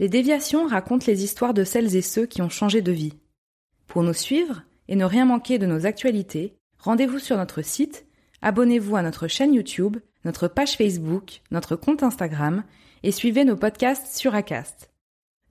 Les 0.00 0.08
déviations 0.08 0.66
racontent 0.66 1.06
les 1.08 1.24
histoires 1.24 1.54
de 1.54 1.64
celles 1.64 1.96
et 1.96 2.02
ceux 2.02 2.26
qui 2.26 2.40
ont 2.40 2.48
changé 2.48 2.82
de 2.82 2.92
vie. 2.92 3.14
Pour 3.88 4.04
nous 4.04 4.12
suivre 4.12 4.62
et 4.86 4.94
ne 4.94 5.04
rien 5.04 5.24
manquer 5.24 5.58
de 5.58 5.66
nos 5.66 5.86
actualités, 5.86 6.54
rendez-vous 6.78 7.18
sur 7.18 7.36
notre 7.36 7.62
site, 7.62 8.06
abonnez-vous 8.40 8.94
à 8.94 9.02
notre 9.02 9.26
chaîne 9.26 9.54
YouTube, 9.54 9.96
notre 10.24 10.46
page 10.46 10.76
Facebook, 10.76 11.40
notre 11.50 11.74
compte 11.74 12.04
Instagram 12.04 12.62
et 13.02 13.10
suivez 13.10 13.44
nos 13.44 13.56
podcasts 13.56 14.16
sur 14.16 14.36
Acast. 14.36 14.90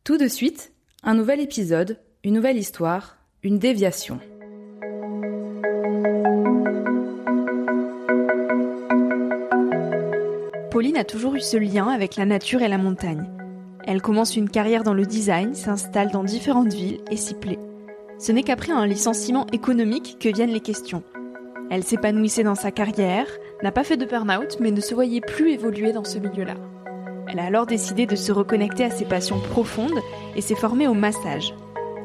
Tout 0.06 0.18
de 0.18 0.30
suite, 0.30 0.72
un 1.04 1.14
nouvel 1.14 1.42
épisode, 1.42 2.00
une 2.24 2.36
nouvelle 2.36 2.58
histoire, 2.58 3.18
une 3.44 3.60
déviation. 3.60 4.20
Pauline 10.72 10.98
a 10.98 11.04
toujours 11.04 11.36
eu 11.36 11.42
ce 11.42 11.58
lien 11.58 11.90
avec 11.90 12.16
la 12.16 12.26
nature 12.26 12.62
et 12.62 12.68
la 12.70 12.78
montagne. 12.78 13.37
Elle 13.88 14.02
commence 14.02 14.36
une 14.36 14.50
carrière 14.50 14.84
dans 14.84 14.94
le 14.94 15.06
design, 15.06 15.56
s'installe 15.56 16.12
dans 16.12 16.26
différentes 16.26 16.74
villes 16.74 17.00
et 17.10 17.16
s'y 17.16 17.34
plaît. 17.34 17.58
Ce 18.20 18.34
n'est 18.34 18.44
qu'après 18.44 18.74
un 18.74 18.86
licenciement 18.86 19.48
économique 19.54 20.18
que 20.20 20.28
viennent 20.28 20.52
les 20.52 20.60
questions. 20.60 21.04
Elle 21.72 21.86
s'épanouissait 21.86 22.44
dans 22.44 22.56
sa 22.56 22.72
carrière, 22.72 23.28
n'a 23.64 23.72
pas 23.72 23.86
fait 23.86 23.96
de 23.96 24.06
burn-out, 24.06 24.58
mais 24.60 24.72
ne 24.72 24.82
se 24.82 24.94
voyait 24.94 25.22
plus 25.22 25.54
évoluer 25.54 25.94
dans 25.94 26.04
ce 26.04 26.18
milieu-là. 26.18 26.56
Elle 27.30 27.40
a 27.40 27.46
alors 27.46 27.66
décidé 27.66 28.06
de 28.06 28.18
se 28.18 28.34
reconnecter 28.34 28.84
à 28.84 28.90
ses 28.90 29.06
passions 29.06 29.40
profondes 29.40 30.00
et 30.36 30.42
s'est 30.42 30.56
formée 30.56 30.90
au 30.90 30.94
massage. 30.94 31.54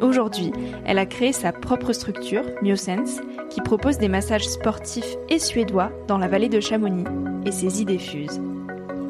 Aujourd'hui, 0.01 0.53
elle 0.85 0.99
a 0.99 1.07
créé 1.07 1.33
sa 1.33 1.51
propre 1.51 1.93
structure, 1.93 2.45
Myosense, 2.63 3.21
qui 3.51 3.61
propose 3.61 3.99
des 3.99 4.09
massages 4.09 4.49
sportifs 4.49 5.17
et 5.29 5.41
suédois 5.41 5.91
dans 6.07 6.19
la 6.19 6.29
vallée 6.29 6.49
de 6.49 6.61
Chamonix, 6.61 7.05
et 7.45 7.51
ses 7.51 7.83
idées 7.83 7.99
fusent. 7.99 8.41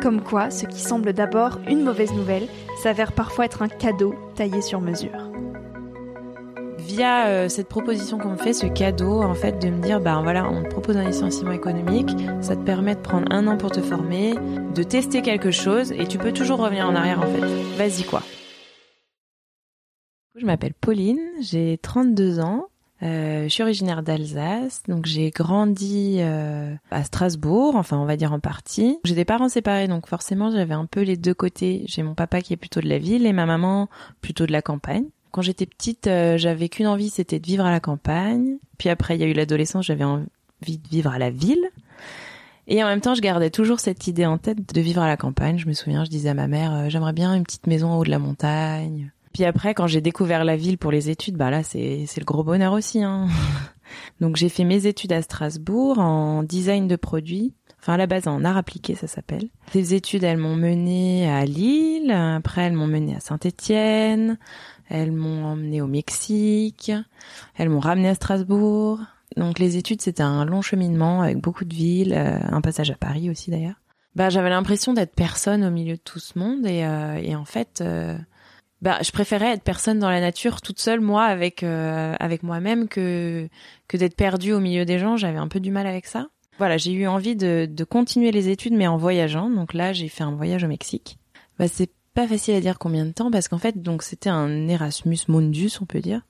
Comme 0.03 0.20
quoi, 0.20 0.50
ce 0.50 0.67
qui 0.67 0.81
semble 0.81 1.12
d'abord 1.12 1.61
une 1.69 1.84
mauvaise 1.84 2.12
nouvelle 2.12 2.48
s'avère 2.83 3.12
parfois 3.12 3.45
être 3.45 3.62
un 3.62 3.69
cadeau 3.69 4.17
taillé 4.34 4.61
sur 4.61 4.81
mesure. 4.81 5.31
Via 6.78 7.28
euh, 7.28 7.48
cette 7.48 7.69
proposition 7.69 8.19
qu'on 8.19 8.30
me 8.30 8.36
fait, 8.36 8.53
ce 8.53 8.67
cadeau, 8.67 9.23
en 9.23 9.34
fait, 9.34 9.61
de 9.61 9.69
me 9.70 9.80
dire, 9.80 10.00
ben 10.00 10.20
voilà, 10.23 10.50
on 10.50 10.64
te 10.64 10.69
propose 10.69 10.97
un 10.97 11.05
licenciement 11.05 11.53
économique, 11.53 12.11
ça 12.41 12.56
te 12.56 12.62
permet 12.62 12.97
de 12.97 13.00
prendre 13.00 13.30
un 13.30 13.47
an 13.47 13.56
pour 13.56 13.70
te 13.70 13.80
former, 13.80 14.34
de 14.75 14.83
tester 14.83 15.23
quelque 15.23 15.53
chose, 15.53 15.92
et 15.92 16.08
tu 16.08 16.19
peux 16.19 16.33
toujours 16.33 16.58
revenir 16.58 16.89
en 16.89 16.97
arrière, 16.97 17.20
en 17.20 17.27
fait. 17.27 17.47
Vas-y, 17.77 18.03
quoi. 18.03 18.23
Je 20.34 20.45
m'appelle 20.45 20.75
Pauline, 20.75 21.20
j'ai 21.41 21.78
32 21.80 22.41
ans, 22.41 22.67
euh, 23.02 23.45
je 23.45 23.48
suis 23.48 23.63
originaire 23.63 24.02
d'Alsace, 24.02 24.85
donc 24.86 25.07
j'ai 25.07 25.30
grandi 25.30 26.18
euh, 26.20 26.73
à 26.92 27.02
Strasbourg, 27.02 27.74
enfin 27.74 27.98
on 27.98 28.05
va 28.05 28.17
dire 28.17 28.33
en 28.33 28.39
partie. 28.39 28.98
J'ai 29.05 29.17
des 29.17 29.24
parents 29.24 29.48
séparés, 29.48 29.89
donc 29.89 30.07
forcément 30.07 30.52
j'avais 30.52 30.74
un 30.74 30.86
peu 30.86 31.02
les 31.02 31.17
deux 31.17 31.35
côtés. 31.35 31.85
J'ai 31.86 32.05
mon 32.05 32.14
papa 32.14 32.41
qui 32.42 32.52
est 32.52 32.57
plutôt 32.57 32.80
de 32.80 32.89
la 32.89 32.98
ville 32.98 33.27
et 33.27 33.33
ma 33.33 33.45
maman 33.45 33.89
plutôt 34.20 34.46
de 34.46 34.52
la 34.52 34.62
campagne. 34.62 35.07
Quand 35.33 35.42
j'étais 35.42 35.67
petite, 35.67 36.07
euh, 36.07 36.36
j'avais 36.36 36.68
qu'une 36.68 36.86
envie, 36.86 37.11
c'était 37.11 37.41
de 37.41 37.46
vivre 37.46 37.64
à 37.64 37.70
la 37.70 37.80
campagne. 37.80 38.58
Puis 38.79 38.89
après, 38.89 39.17
il 39.17 39.20
y 39.20 39.24
a 39.24 39.27
eu 39.27 39.33
l'adolescence, 39.33 39.86
j'avais 39.86 40.05
envie 40.05 40.79
de 40.79 40.89
vivre 40.89 41.11
à 41.11 41.18
la 41.18 41.30
ville. 41.30 41.70
Et 42.68 42.85
en 42.85 42.86
même 42.86 43.01
temps, 43.01 43.14
je 43.17 43.23
gardais 43.23 43.51
toujours 43.51 43.80
cette 43.80 44.07
idée 44.07 44.27
en 44.27 44.39
tête 44.39 44.73
de 44.73 44.80
vivre 44.80 45.02
à 45.02 45.08
la 45.08 45.17
campagne. 45.17 45.58
Je 45.58 45.67
me 45.67 45.73
souviens, 45.73 46.05
je 46.05 46.11
disais 46.11 46.29
à 46.29 46.35
ma 46.35 46.46
mère, 46.46 46.89
j'aimerais 46.89 47.12
bien 47.12 47.35
une 47.35 47.42
petite 47.42 47.67
maison 47.67 47.89
en 47.89 47.98
haut 47.98 48.05
de 48.05 48.11
la 48.11 48.20
montagne. 48.20 49.11
Puis 49.32 49.44
après, 49.44 49.74
quand 49.74 49.86
j'ai 49.86 50.00
découvert 50.00 50.44
la 50.44 50.56
ville 50.56 50.78
pour 50.78 50.92
les 50.92 51.10
études, 51.10 51.36
bah 51.36 51.50
là, 51.50 51.62
c'est 51.62 52.06
le 52.16 52.24
gros 52.24 52.44
bonheur 52.44 52.72
aussi. 52.72 53.02
Hein. 53.02 53.28
Donc 54.20 54.36
j'ai 54.36 54.48
fait 54.48 54.64
mes 54.64 54.86
études 54.86 55.12
à 55.12 55.22
Strasbourg 55.22 55.98
en 55.98 56.42
design 56.42 56.88
de 56.88 56.96
produits. 56.96 57.54
Enfin, 57.80 57.94
à 57.94 57.96
la 57.96 58.06
base, 58.06 58.28
en 58.28 58.44
art 58.44 58.56
appliqué, 58.56 58.94
ça 58.94 59.08
s'appelle. 59.08 59.48
Ces 59.72 59.94
études, 59.94 60.22
elles 60.22 60.38
m'ont 60.38 60.54
mené 60.54 61.28
à 61.28 61.44
Lille. 61.44 62.12
Après, 62.12 62.62
elles 62.62 62.74
m'ont 62.74 62.86
mené 62.86 63.16
à 63.16 63.20
Saint-Étienne. 63.20 64.38
Elles 64.88 65.10
m'ont 65.10 65.46
emmené 65.46 65.80
au 65.80 65.88
Mexique. 65.88 66.92
Elles 67.56 67.70
m'ont 67.70 67.80
ramené 67.80 68.08
à 68.08 68.14
Strasbourg. 68.14 69.00
Donc 69.36 69.58
les 69.58 69.76
études, 69.76 70.00
c'était 70.00 70.22
un 70.22 70.44
long 70.44 70.62
cheminement 70.62 71.22
avec 71.22 71.38
beaucoup 71.38 71.64
de 71.64 71.74
villes, 71.74 72.14
euh, 72.14 72.38
un 72.42 72.60
passage 72.60 72.90
à 72.90 72.96
Paris 72.96 73.30
aussi 73.30 73.50
d'ailleurs. 73.50 73.80
Bah, 74.14 74.28
j'avais 74.28 74.50
l'impression 74.50 74.92
d'être 74.92 75.14
personne 75.14 75.64
au 75.64 75.70
milieu 75.70 75.94
de 75.94 76.00
tout 76.02 76.18
ce 76.18 76.38
monde 76.38 76.66
et, 76.66 76.84
euh, 76.84 77.16
et 77.16 77.34
en 77.34 77.46
fait, 77.46 77.80
euh, 77.80 78.18
bah, 78.82 78.98
je 79.00 79.12
préférais 79.12 79.52
être 79.52 79.62
personne 79.62 80.00
dans 80.00 80.10
la 80.10 80.20
nature 80.20 80.60
toute 80.60 80.80
seule 80.80 81.00
moi 81.00 81.22
avec 81.24 81.62
euh, 81.62 82.16
avec 82.18 82.42
moi-même 82.42 82.88
que 82.88 83.48
que 83.86 83.96
d'être 83.96 84.16
perdue 84.16 84.52
au 84.52 84.58
milieu 84.58 84.84
des 84.84 84.98
gens. 84.98 85.16
J'avais 85.16 85.38
un 85.38 85.46
peu 85.46 85.60
du 85.60 85.70
mal 85.70 85.86
avec 85.86 86.06
ça. 86.06 86.26
Voilà 86.58 86.76
j'ai 86.76 86.92
eu 86.92 87.06
envie 87.06 87.36
de, 87.36 87.68
de 87.70 87.84
continuer 87.84 88.32
les 88.32 88.48
études 88.48 88.74
mais 88.74 88.88
en 88.88 88.96
voyageant. 88.96 89.48
Donc 89.48 89.72
là 89.72 89.92
j'ai 89.92 90.08
fait 90.08 90.24
un 90.24 90.34
voyage 90.34 90.64
au 90.64 90.66
Mexique. 90.66 91.18
Bah 91.60 91.68
c'est 91.68 91.90
pas 92.14 92.26
facile 92.26 92.54
à 92.54 92.60
dire 92.60 92.80
combien 92.80 93.06
de 93.06 93.12
temps 93.12 93.30
parce 93.30 93.46
qu'en 93.46 93.58
fait 93.58 93.80
donc 93.80 94.02
c'était 94.02 94.30
un 94.30 94.68
Erasmus 94.68 95.18
Mundus 95.28 95.78
on 95.80 95.86
peut 95.86 96.00
dire 96.00 96.22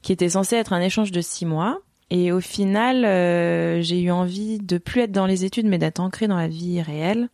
qui 0.00 0.12
était 0.12 0.30
censé 0.30 0.54
être 0.54 0.72
un 0.72 0.80
échange 0.80 1.10
de 1.10 1.20
six 1.20 1.44
mois. 1.44 1.80
Et 2.10 2.30
au 2.30 2.40
final 2.40 3.04
euh, 3.04 3.82
j'ai 3.82 4.00
eu 4.00 4.12
envie 4.12 4.58
de 4.58 4.78
plus 4.78 5.00
être 5.00 5.12
dans 5.12 5.26
les 5.26 5.44
études 5.44 5.66
mais 5.66 5.78
d'être 5.78 5.98
ancrée 5.98 6.28
dans 6.28 6.36
la 6.36 6.46
vie 6.46 6.80
réelle. 6.80 7.30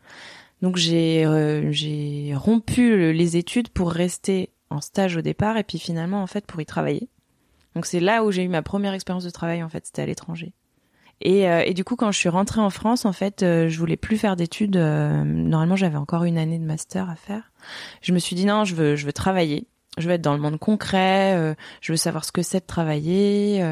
Donc 0.63 0.77
j'ai 0.77 1.27
euh, 1.27 1.71
j'ai 1.73 2.33
rompu 2.35 3.13
les 3.13 3.37
études 3.37 3.69
pour 3.69 3.91
rester 3.91 4.49
en 4.73 4.81
stage 4.81 5.17
au 5.17 5.23
départ 5.23 5.57
et 5.57 5.65
puis 5.65 5.79
finalement 5.79 6.23
en 6.23 6.27
fait 6.27 6.47
pour 6.47 6.61
y 6.61 6.67
travailler. 6.67 7.09
Donc 7.75 7.87
c'est 7.87 8.01
là 8.01 8.25
où 8.25 8.31
j'ai 8.31 8.43
eu 8.43 8.49
ma 8.49 8.63
première 8.63 8.93
expérience 8.93 9.25
de 9.25 9.31
travail 9.31 9.63
en 9.63 9.69
fait, 9.69 9.87
c'était 9.87 10.03
à 10.03 10.07
l'étranger. 10.07 10.53
Et, 11.25 11.49
euh, 11.49 11.63
et, 11.65 11.73
du 11.73 11.85
coup 11.85 11.95
quand 11.95 12.11
je 12.11 12.19
suis 12.19 12.29
rentrée 12.29 12.61
en 12.61 12.71
France 12.71 13.05
en 13.05 13.13
fait, 13.13 13.43
euh, 13.43 13.69
je 13.69 13.79
voulais 13.79 13.97
plus 13.97 14.17
faire 14.17 14.37
d'études. 14.37 14.77
Euh, 14.77 15.23
normalement 15.25 15.77
j'avais 15.77 15.97
encore 15.97 16.25
une 16.25 16.37
année 16.37 16.59
de 16.59 16.65
master 16.65 17.09
à 17.09 17.15
faire. 17.15 17.53
Je 18.01 18.13
me 18.13 18.19
suis 18.19 18.35
dit 18.35 18.45
non, 18.45 18.65
je 18.65 18.75
veux 18.75 18.97
je 18.97 19.07
veux 19.07 19.13
travailler. 19.13 19.67
Je 19.99 20.09
veux 20.09 20.15
être 20.15 20.23
dans 20.23 20.33
le 20.33 20.41
monde 20.41 20.59
concret. 20.59 21.55
je 21.83 21.93
veux 21.93 21.99
savoir 21.99 22.25
ce 22.25 22.33
que 22.33 22.41
c'est 22.41 22.61
de 22.61 22.67
travailler. 22.67 23.63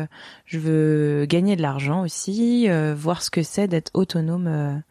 je 0.44 0.58
veux 0.58 1.24
gagner 1.24 1.56
de 1.56 1.62
l'argent 1.62 2.02
aussi. 2.02 2.68
voir 2.94 3.22
ce 3.22 3.30
que 3.30 3.42
c'est 3.42 3.68
d'être 3.68 3.90
autonome 3.94 4.82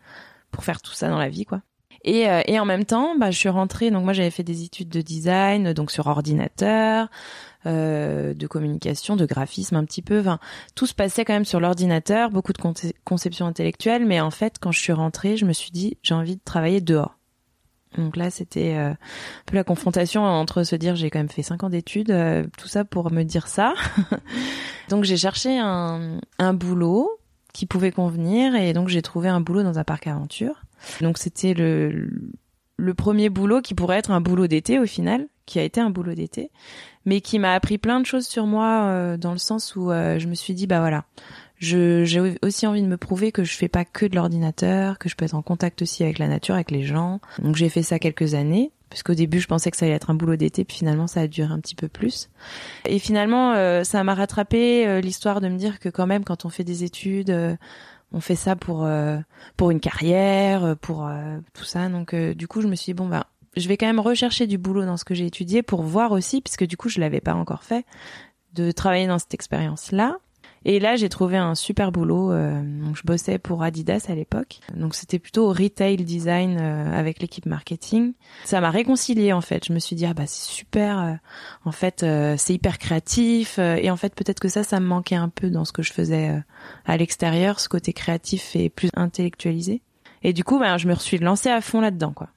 pour 0.49 0.63
faire 0.63 0.81
tout 0.81 0.93
ça 0.93 1.07
dans 1.07 1.19
la 1.19 1.29
vie 1.29 1.45
quoi. 1.45 1.61
Et, 2.03 2.29
euh, 2.29 2.41
et 2.45 2.59
en 2.59 2.65
même 2.65 2.85
temps, 2.85 3.17
bah, 3.17 3.31
je 3.31 3.37
suis 3.37 3.49
rentrée. 3.49 3.91
Donc 3.91 4.03
moi, 4.03 4.13
j'avais 4.13 4.31
fait 4.31 4.43
des 4.43 4.63
études 4.63 4.89
de 4.89 5.01
design, 5.01 5.73
donc 5.73 5.91
sur 5.91 6.07
ordinateur, 6.07 7.09
euh, 7.65 8.33
de 8.33 8.47
communication, 8.47 9.15
de 9.15 9.25
graphisme 9.25 9.75
un 9.75 9.85
petit 9.85 10.01
peu. 10.01 10.19
Enfin, 10.19 10.39
tout 10.75 10.85
se 10.85 10.93
passait 10.93 11.25
quand 11.25 11.33
même 11.33 11.45
sur 11.45 11.59
l'ordinateur, 11.59 12.29
beaucoup 12.31 12.53
de 12.53 12.61
conception 13.03 13.45
intellectuelle. 13.45 14.05
Mais 14.05 14.21
en 14.21 14.31
fait, 14.31 14.55
quand 14.59 14.71
je 14.71 14.79
suis 14.79 14.93
rentrée, 14.93 15.37
je 15.37 15.45
me 15.45 15.53
suis 15.53 15.71
dit, 15.71 15.97
j'ai 16.01 16.13
envie 16.13 16.35
de 16.35 16.41
travailler 16.43 16.81
dehors. 16.81 17.19
Donc 17.97 18.15
là, 18.15 18.29
c'était 18.29 18.75
euh, 18.75 18.91
un 18.91 18.97
peu 19.45 19.55
la 19.55 19.63
confrontation 19.63 20.23
entre 20.23 20.63
se 20.63 20.75
dire 20.75 20.95
j'ai 20.95 21.09
quand 21.09 21.19
même 21.19 21.29
fait 21.29 21.41
cinq 21.41 21.63
ans 21.63 21.69
d'études, 21.69 22.11
euh, 22.11 22.45
tout 22.57 22.67
ça 22.67 22.85
pour 22.85 23.11
me 23.11 23.23
dire 23.23 23.47
ça. 23.47 23.73
donc 24.89 25.03
j'ai 25.03 25.17
cherché 25.17 25.57
un, 25.57 26.19
un 26.37 26.53
boulot 26.53 27.09
qui 27.51 27.65
pouvait 27.65 27.91
convenir 27.91 28.55
et 28.55 28.73
donc 28.73 28.89
j'ai 28.89 29.01
trouvé 29.01 29.27
un 29.27 29.41
boulot 29.41 29.63
dans 29.63 29.79
un 29.79 29.83
parc 29.83 30.05
aventure. 30.05 30.61
Donc 31.01 31.17
c'était 31.17 31.53
le, 31.53 32.09
le 32.79 32.93
premier 32.93 33.29
boulot 33.29 33.61
qui 33.61 33.75
pourrait 33.75 33.97
être 33.97 34.11
un 34.11 34.21
boulot 34.21 34.47
d'été 34.47 34.79
au 34.79 34.85
final, 34.85 35.27
qui 35.45 35.59
a 35.59 35.63
été 35.63 35.81
un 35.81 35.89
boulot 35.89 36.13
d'été, 36.13 36.49
mais 37.05 37.21
qui 37.21 37.39
m'a 37.39 37.53
appris 37.53 37.77
plein 37.77 37.99
de 37.99 38.05
choses 38.05 38.25
sur 38.25 38.45
moi 38.45 38.83
euh, 38.85 39.17
dans 39.17 39.31
le 39.31 39.37
sens 39.37 39.75
où 39.75 39.91
euh, 39.91 40.17
je 40.17 40.27
me 40.27 40.33
suis 40.33 40.53
dit 40.53 40.67
bah 40.67 40.79
voilà, 40.79 41.05
j'ai 41.59 42.37
aussi 42.41 42.65
envie 42.65 42.81
de 42.81 42.87
me 42.87 42.97
prouver 42.97 43.31
que 43.31 43.43
je 43.43 43.55
fais 43.55 43.67
pas 43.67 43.83
que 43.85 44.05
de 44.05 44.15
l'ordinateur, 44.15 44.97
que 44.97 45.09
je 45.09 45.15
peux 45.15 45.25
être 45.25 45.35
en 45.35 45.41
contact 45.41 45.81
aussi 45.81 46.03
avec 46.03 46.19
la 46.19 46.27
nature, 46.27 46.55
avec 46.55 46.71
les 46.71 46.83
gens. 46.83 47.19
Donc 47.39 47.55
j'ai 47.55 47.69
fait 47.69 47.83
ça 47.83 47.99
quelques 47.99 48.33
années. 48.33 48.71
Parce 48.89 49.03
qu'au 49.03 49.13
début, 49.13 49.39
je 49.39 49.45
pensais 49.45 49.69
que 49.69 49.77
ça 49.77 49.85
allait 49.85 49.93
être 49.93 50.09
un 50.09 50.15
boulot 50.15 50.35
d'été, 50.35 50.65
puis 50.65 50.77
finalement, 50.77 51.05
ça 51.05 51.21
a 51.21 51.27
duré 51.27 51.53
un 51.53 51.59
petit 51.59 51.75
peu 51.75 51.87
plus. 51.87 52.31
Et 52.85 52.97
finalement, 52.97 53.53
euh, 53.53 53.83
ça 53.83 54.03
m'a 54.03 54.15
rattrapé 54.15 54.99
l'histoire 54.99 55.41
de 55.41 55.47
me 55.47 55.59
dire 55.59 55.77
que 55.77 55.89
quand 55.89 56.07
même, 56.07 56.23
quand 56.23 56.43
on 56.45 56.49
fait 56.49 56.63
des 56.63 56.83
études, 56.83 57.29
on 58.11 58.21
fait 58.21 58.35
ça 58.35 58.55
pour 58.55 58.87
pour 59.57 59.71
une 59.71 59.79
carrière, 59.79 60.75
pour 60.81 61.09
tout 61.53 61.63
ça. 61.63 61.89
Donc 61.89 62.15
du 62.15 62.47
coup, 62.47 62.61
je 62.61 62.67
me 62.67 62.75
suis 62.75 62.91
dit 62.91 62.93
bon 62.93 63.07
bah 63.07 63.27
je 63.55 63.67
vais 63.67 63.77
quand 63.77 63.87
même 63.87 63.99
rechercher 63.99 64.47
du 64.47 64.57
boulot 64.57 64.85
dans 64.85 64.97
ce 64.97 65.05
que 65.05 65.15
j'ai 65.15 65.25
étudié 65.25 65.63
pour 65.63 65.81
voir 65.83 66.11
aussi, 66.11 66.41
puisque 66.41 66.65
du 66.65 66.77
coup 66.77 66.89
je 66.89 66.99
l'avais 66.99 67.21
pas 67.21 67.33
encore 67.33 67.63
fait, 67.63 67.85
de 68.53 68.71
travailler 68.71 69.07
dans 69.07 69.19
cette 69.19 69.33
expérience-là. 69.33 70.17
Et 70.65 70.79
là, 70.79 70.95
j'ai 70.95 71.09
trouvé 71.09 71.37
un 71.37 71.55
super 71.55 71.91
boulot. 71.91 72.31
Euh, 72.31 72.61
donc, 72.61 72.97
je 72.97 73.03
bossais 73.03 73.39
pour 73.39 73.63
Adidas 73.63 74.05
à 74.09 74.15
l'époque. 74.15 74.59
Donc, 74.75 74.95
c'était 74.95 75.19
plutôt 75.19 75.49
retail 75.49 75.97
design 75.97 76.57
euh, 76.59 76.93
avec 76.93 77.21
l'équipe 77.21 77.45
marketing. 77.45 78.13
Ça 78.45 78.61
m'a 78.61 78.69
réconcilié 78.69 79.33
en 79.33 79.41
fait. 79.41 79.65
Je 79.65 79.73
me 79.73 79.79
suis 79.79 79.95
dit 79.95 80.05
ah 80.05 80.13
bah 80.13 80.27
c'est 80.27 80.51
super. 80.51 80.99
Euh, 80.99 81.13
en 81.65 81.71
fait, 81.71 82.05
c'est 82.37 82.53
hyper 82.53 82.77
créatif. 82.77 83.59
et 83.59 83.89
en 83.89 83.97
fait, 83.97 84.15
peut-être 84.15 84.39
que 84.39 84.49
ça, 84.49 84.63
ça 84.63 84.79
me 84.79 84.85
manquait 84.85 85.15
un 85.15 85.29
peu 85.29 85.49
dans 85.49 85.65
ce 85.65 85.71
que 85.71 85.83
je 85.83 85.93
faisais 85.93 86.41
à 86.85 86.97
l'extérieur, 86.97 87.59
ce 87.59 87.69
côté 87.69 87.93
créatif 87.93 88.55
et 88.55 88.69
plus 88.69 88.89
intellectualisé. 88.95 89.81
Et 90.23 90.33
du 90.33 90.43
coup, 90.43 90.59
ben, 90.59 90.77
je 90.77 90.87
me 90.87 90.95
suis 90.95 91.17
lancée 91.17 91.49
à 91.49 91.61
fond 91.61 91.81
là-dedans, 91.81 92.11
quoi 92.13 92.29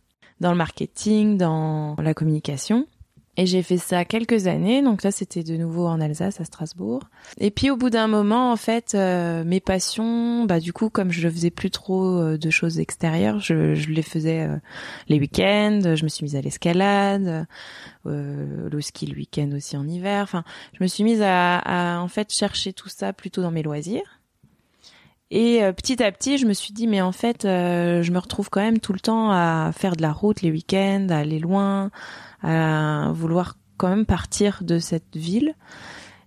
dans 0.42 0.50
le 0.50 0.58
marketing, 0.58 1.38
dans 1.38 1.96
la 1.98 2.12
communication. 2.12 2.86
Et 3.38 3.46
j'ai 3.46 3.62
fait 3.62 3.78
ça 3.78 4.04
quelques 4.04 4.46
années, 4.46 4.82
donc 4.82 5.02
là 5.02 5.10
c'était 5.10 5.42
de 5.42 5.56
nouveau 5.56 5.86
en 5.86 6.02
Alsace, 6.02 6.38
à 6.38 6.44
Strasbourg. 6.44 7.00
Et 7.38 7.50
puis 7.50 7.70
au 7.70 7.78
bout 7.78 7.88
d'un 7.88 8.06
moment, 8.06 8.52
en 8.52 8.56
fait, 8.56 8.94
euh, 8.94 9.42
mes 9.42 9.60
passions, 9.60 10.44
bah 10.44 10.60
du 10.60 10.74
coup 10.74 10.90
comme 10.90 11.10
je 11.10 11.26
faisais 11.30 11.50
plus 11.50 11.70
trop 11.70 12.20
euh, 12.20 12.36
de 12.36 12.50
choses 12.50 12.78
extérieures, 12.78 13.40
je, 13.40 13.74
je 13.74 13.88
les 13.88 14.02
faisais 14.02 14.42
euh, 14.42 14.56
les 15.08 15.18
week-ends. 15.18 15.94
Je 15.94 16.04
me 16.04 16.08
suis 16.08 16.24
mise 16.24 16.36
à 16.36 16.42
l'escalade, 16.42 17.46
le 18.04 18.80
ski 18.80 19.06
le 19.06 19.16
week-end 19.16 19.50
aussi 19.56 19.78
en 19.78 19.88
hiver. 19.88 20.22
Enfin, 20.22 20.44
je 20.74 20.82
me 20.82 20.86
suis 20.86 21.02
mise 21.02 21.22
à, 21.22 21.58
à 21.58 22.00
en 22.00 22.08
fait 22.08 22.30
chercher 22.30 22.74
tout 22.74 22.90
ça 22.90 23.14
plutôt 23.14 23.40
dans 23.40 23.50
mes 23.50 23.62
loisirs. 23.62 24.21
Et 25.34 25.64
euh, 25.64 25.72
petit 25.72 26.02
à 26.02 26.12
petit, 26.12 26.36
je 26.36 26.44
me 26.44 26.52
suis 26.52 26.74
dit, 26.74 26.86
mais 26.86 27.00
en 27.00 27.10
fait, 27.10 27.46
euh, 27.46 28.02
je 28.02 28.12
me 28.12 28.18
retrouve 28.18 28.50
quand 28.50 28.60
même 28.60 28.80
tout 28.80 28.92
le 28.92 29.00
temps 29.00 29.30
à 29.30 29.70
faire 29.74 29.96
de 29.96 30.02
la 30.02 30.12
route 30.12 30.42
les 30.42 30.50
week-ends, 30.50 31.06
à 31.08 31.16
aller 31.16 31.38
loin, 31.38 31.90
à 32.42 33.10
vouloir 33.14 33.56
quand 33.78 33.88
même 33.88 34.04
partir 34.04 34.62
de 34.62 34.78
cette 34.78 35.16
ville. 35.16 35.54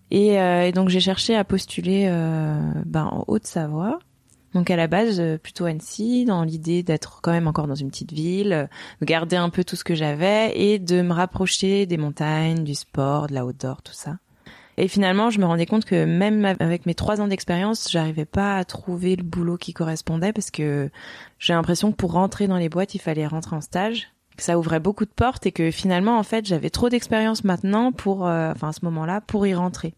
Et, 0.09 0.41
euh, 0.41 0.71
donc 0.71 0.89
j'ai 0.89 0.99
cherché 0.99 1.35
à 1.35 1.43
postuler 1.43 2.07
ben, 2.87 3.05
en 3.05 3.25
Haute-Savoie. 3.27 3.99
Donc 4.55 4.71
à 4.71 4.75
la 4.75 4.87
base, 4.87 5.21
plutôt 5.43 5.65
Annecy, 5.65 6.25
dans 6.25 6.43
l'idée 6.43 6.81
d'être 6.81 7.19
quand 7.21 7.31
même 7.31 7.47
encore 7.47 7.67
dans 7.67 7.75
une 7.75 7.91
petite 7.91 8.11
ville, 8.11 8.69
de 9.01 9.05
garder 9.05 9.35
un 9.35 9.51
peu 9.51 9.63
tout 9.63 9.75
ce 9.75 9.83
que 9.83 9.93
j'avais 9.93 10.51
et 10.59 10.79
de 10.79 11.03
me 11.03 11.13
rapprocher 11.13 11.85
des 11.85 11.97
montagnes, 11.97 12.63
du 12.63 12.73
sport, 12.73 13.27
de 13.27 13.35
la 13.35 13.45
outdoor, 13.45 13.83
tout 13.83 13.93
ça. 13.93 14.15
Et 14.77 14.87
finalement, 14.87 15.29
je 15.29 15.39
me 15.39 15.45
rendais 15.45 15.65
compte 15.65 15.85
que 15.85 16.05
même 16.05 16.45
avec 16.59 16.85
mes 16.85 16.95
trois 16.95 17.21
ans 17.21 17.27
d'expérience, 17.27 17.89
j'arrivais 17.89 18.25
pas 18.25 18.57
à 18.57 18.65
trouver 18.65 19.15
le 19.15 19.23
boulot 19.23 19.57
qui 19.57 19.73
correspondait 19.73 20.33
parce 20.33 20.51
que 20.51 20.89
j'ai 21.39 21.53
l'impression 21.53 21.91
que 21.91 21.97
pour 21.97 22.11
rentrer 22.11 22.47
dans 22.47 22.57
les 22.57 22.67
boîtes, 22.67 22.93
il 22.93 22.99
fallait 22.99 23.27
rentrer 23.27 23.55
en 23.55 23.61
stage 23.61 24.09
que 24.35 24.43
ça 24.43 24.59
ouvrait 24.59 24.79
beaucoup 24.79 25.05
de 25.05 25.11
portes 25.11 25.45
et 25.45 25.51
que 25.51 25.71
finalement 25.71 26.17
en 26.17 26.23
fait 26.23 26.45
j'avais 26.45 26.69
trop 26.69 26.89
d'expérience 26.89 27.43
maintenant 27.43 27.91
pour 27.91 28.27
euh, 28.27 28.51
enfin 28.51 28.69
à 28.69 28.73
ce 28.73 28.83
moment-là 28.83 29.21
pour 29.21 29.47
y 29.47 29.53
rentrer. 29.53 29.93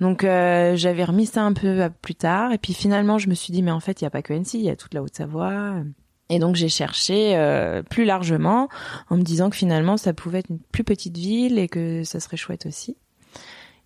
Donc 0.00 0.24
euh, 0.24 0.76
j'avais 0.76 1.04
remis 1.04 1.26
ça 1.26 1.42
un 1.42 1.52
peu 1.52 1.90
plus 2.02 2.14
tard 2.14 2.52
et 2.52 2.58
puis 2.58 2.72
finalement 2.72 3.18
je 3.18 3.28
me 3.28 3.34
suis 3.34 3.52
dit 3.52 3.62
mais 3.62 3.70
en 3.70 3.80
fait 3.80 4.00
il 4.00 4.04
y 4.04 4.06
a 4.06 4.10
pas 4.10 4.22
que 4.22 4.32
NC, 4.32 4.54
il 4.54 4.62
y 4.62 4.70
a 4.70 4.76
toute 4.76 4.94
la 4.94 5.02
Haute-Savoie. 5.02 5.82
Et 6.30 6.38
donc 6.38 6.56
j'ai 6.56 6.68
cherché 6.68 7.36
euh, 7.36 7.82
plus 7.82 8.04
largement 8.04 8.68
en 9.08 9.16
me 9.16 9.22
disant 9.22 9.50
que 9.50 9.56
finalement 9.56 9.96
ça 9.96 10.12
pouvait 10.12 10.40
être 10.40 10.50
une 10.50 10.60
plus 10.60 10.84
petite 10.84 11.16
ville 11.16 11.58
et 11.58 11.68
que 11.68 12.04
ça 12.04 12.20
serait 12.20 12.36
chouette 12.36 12.66
aussi. 12.66 12.96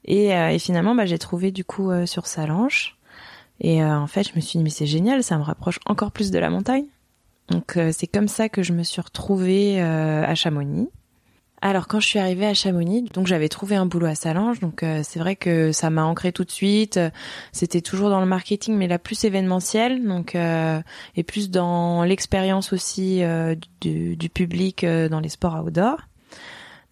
Et, 0.04 0.34
euh, 0.34 0.50
et 0.50 0.58
finalement, 0.58 0.94
bah, 0.94 1.06
j'ai 1.06 1.18
trouvé 1.18 1.50
du 1.50 1.64
coup 1.64 1.90
euh, 1.90 2.06
sur 2.06 2.26
Salange. 2.26 2.96
Et 3.60 3.82
euh, 3.82 3.96
en 3.96 4.06
fait, 4.06 4.28
je 4.28 4.34
me 4.34 4.40
suis 4.40 4.58
dit, 4.58 4.64
mais 4.64 4.70
c'est 4.70 4.86
génial, 4.86 5.22
ça 5.22 5.38
me 5.38 5.42
rapproche 5.42 5.78
encore 5.86 6.10
plus 6.10 6.30
de 6.30 6.38
la 6.38 6.50
montagne. 6.50 6.86
Donc 7.48 7.76
c'est 7.90 8.06
comme 8.06 8.28
ça 8.28 8.48
que 8.48 8.62
je 8.62 8.72
me 8.72 8.82
suis 8.82 9.02
retrouvée 9.02 9.82
à 9.82 10.34
Chamonix. 10.34 10.88
Alors 11.60 11.86
quand 11.86 12.00
je 12.00 12.06
suis 12.06 12.18
arrivée 12.18 12.46
à 12.46 12.54
Chamonix, 12.54 13.02
donc 13.12 13.26
j'avais 13.26 13.48
trouvé 13.48 13.76
un 13.76 13.84
boulot 13.84 14.06
à 14.06 14.14
Salange, 14.14 14.60
donc 14.60 14.84
c'est 15.02 15.18
vrai 15.18 15.36
que 15.36 15.70
ça 15.72 15.90
m'a 15.90 16.04
ancré 16.04 16.32
tout 16.32 16.44
de 16.44 16.50
suite. 16.50 16.98
C'était 17.50 17.82
toujours 17.82 18.08
dans 18.08 18.20
le 18.20 18.26
marketing, 18.26 18.76
mais 18.76 18.86
là 18.86 18.98
plus 18.98 19.24
événementiel, 19.24 20.02
donc 20.06 20.34
et 20.34 21.22
plus 21.24 21.50
dans 21.50 22.04
l'expérience 22.04 22.72
aussi 22.72 23.22
du, 23.80 24.16
du, 24.16 24.28
public 24.30 24.86
dans 24.86 25.20
les 25.20 25.28
sports 25.28 25.62
outdoor. 25.62 25.98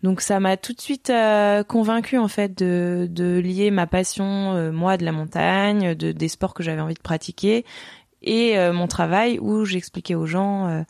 Donc 0.03 0.23
ça 0.23 0.41
m'a 0.41 0.57
tout 0.57 0.73
de 0.73 0.81
suite 0.81 1.11
euh, 1.11 1.63
convaincu 1.63 2.17
en 2.17 2.29
fait 2.29 2.57
de, 2.57 3.41
lier 3.43 3.71
ma 3.71 3.87
passion 3.87 4.55
euh, 4.55 4.73
moi 4.73 4.97
de 4.97 5.05
la 5.05 5.13
montagne, 5.13 5.95
de 5.95 6.13
des 6.13 6.29
sports 6.29 6.55
que 6.55 6.63
j'avais 6.63 6.81
envie 6.81 6.95
de 6.95 7.01
pratiquer 7.01 7.65
et 8.23 8.59
euh, 8.59 8.73
mon 8.73 8.87
travail 8.87 9.39
où 9.39 9.65
j'expliquais 9.65 10.15
aux 10.15 10.27
gens 10.27 10.69
euh, 10.69 10.83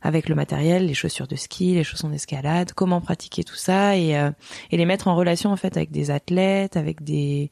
avec 0.00 0.28
le 0.28 0.34
matériel, 0.34 0.86
les 0.86 0.94
chaussures 0.94 1.28
de 1.28 1.36
ski, 1.36 1.74
les 1.74 1.84
chaussons 1.84 2.08
d'escalade, 2.08 2.72
comment 2.72 3.00
pratiquer 3.00 3.44
tout 3.44 3.56
ça 3.56 3.96
et, 3.96 4.10
et 4.70 4.76
les 4.76 4.84
mettre 4.84 5.06
en 5.06 5.14
relation 5.14 5.50
en 5.50 5.56
fait 5.56 5.76
avec 5.76 5.92
des 5.92 6.10
athlètes, 6.10 6.76
avec 6.76 7.04
des 7.04 7.50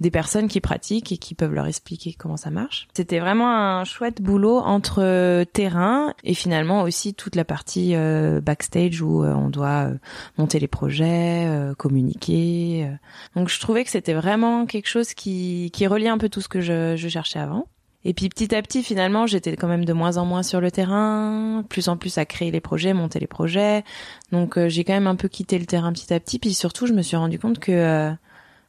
des 0.00 0.10
personnes 0.10 0.48
qui 0.48 0.60
pratiquent 0.60 1.12
et 1.12 1.16
qui 1.16 1.34
peuvent 1.34 1.54
leur 1.54 1.66
expliquer 1.66 2.12
comment 2.12 2.36
ça 2.36 2.50
marche. 2.50 2.86
C'était 2.94 3.18
vraiment 3.18 3.50
un 3.50 3.84
chouette 3.84 4.20
boulot 4.20 4.58
entre 4.58 5.02
euh, 5.02 5.44
terrain 5.44 6.12
et 6.22 6.34
finalement 6.34 6.82
aussi 6.82 7.14
toute 7.14 7.34
la 7.34 7.44
partie 7.44 7.94
euh, 7.94 8.40
backstage 8.42 9.00
où 9.00 9.24
euh, 9.24 9.32
on 9.32 9.48
doit 9.48 9.88
monter 10.36 10.58
les 10.58 10.68
projets, 10.68 11.48
communiquer. 11.78 12.90
Donc 13.34 13.48
je 13.48 13.58
trouvais 13.58 13.84
que 13.84 13.90
c'était 13.90 14.12
vraiment 14.12 14.66
quelque 14.66 14.88
chose 14.88 15.14
qui, 15.14 15.70
qui 15.72 15.86
reliait 15.86 16.08
un 16.08 16.18
peu 16.18 16.28
tout 16.28 16.40
ce 16.40 16.48
que 16.48 16.60
je, 16.60 16.96
je 16.96 17.08
cherchais 17.08 17.38
avant. 17.38 17.66
Et 18.04 18.14
puis 18.14 18.28
petit 18.28 18.54
à 18.54 18.62
petit, 18.62 18.84
finalement, 18.84 19.26
j'étais 19.26 19.56
quand 19.56 19.66
même 19.66 19.84
de 19.84 19.92
moins 19.92 20.16
en 20.16 20.24
moins 20.24 20.44
sur 20.44 20.60
le 20.60 20.70
terrain, 20.70 21.64
plus 21.68 21.88
en 21.88 21.96
plus 21.96 22.18
à 22.18 22.24
créer 22.24 22.52
les 22.52 22.60
projets, 22.60 22.92
monter 22.92 23.18
les 23.18 23.26
projets. 23.26 23.82
Donc 24.30 24.58
j'ai 24.68 24.84
quand 24.84 24.92
même 24.92 25.08
un 25.08 25.16
peu 25.16 25.28
quitté 25.28 25.58
le 25.58 25.66
terrain 25.66 25.92
petit 25.92 26.12
à 26.12 26.20
petit. 26.20 26.38
Puis 26.38 26.54
surtout, 26.54 26.86
je 26.86 26.92
me 26.92 27.02
suis 27.02 27.16
rendu 27.16 27.38
compte 27.38 27.58
que 27.58 28.14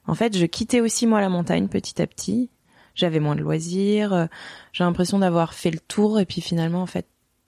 en 0.08 0.16
fait, 0.16 0.38
je 0.38 0.46
quittais 0.46 0.80
aussi 0.80 1.06
moi 1.06 1.22
la 1.22 1.30
montagne 1.30 1.68
petit 1.68 2.02
à 2.02 2.08
petit. 2.08 2.50
J'avais 2.96 3.20
moins 3.20 3.36
de 3.36 3.42
loisirs. 3.42 4.14
Euh, 4.14 4.26
j'ai 4.72 4.84
l'impression 4.84 5.20
d'avoir 5.20 5.54
fait 5.54 5.70
le 5.70 5.80
tour 5.80 6.20
et 6.20 6.26
puis 6.26 6.42
finalement, 6.42 6.82
en 6.82 6.88
fait, 6.88 7.06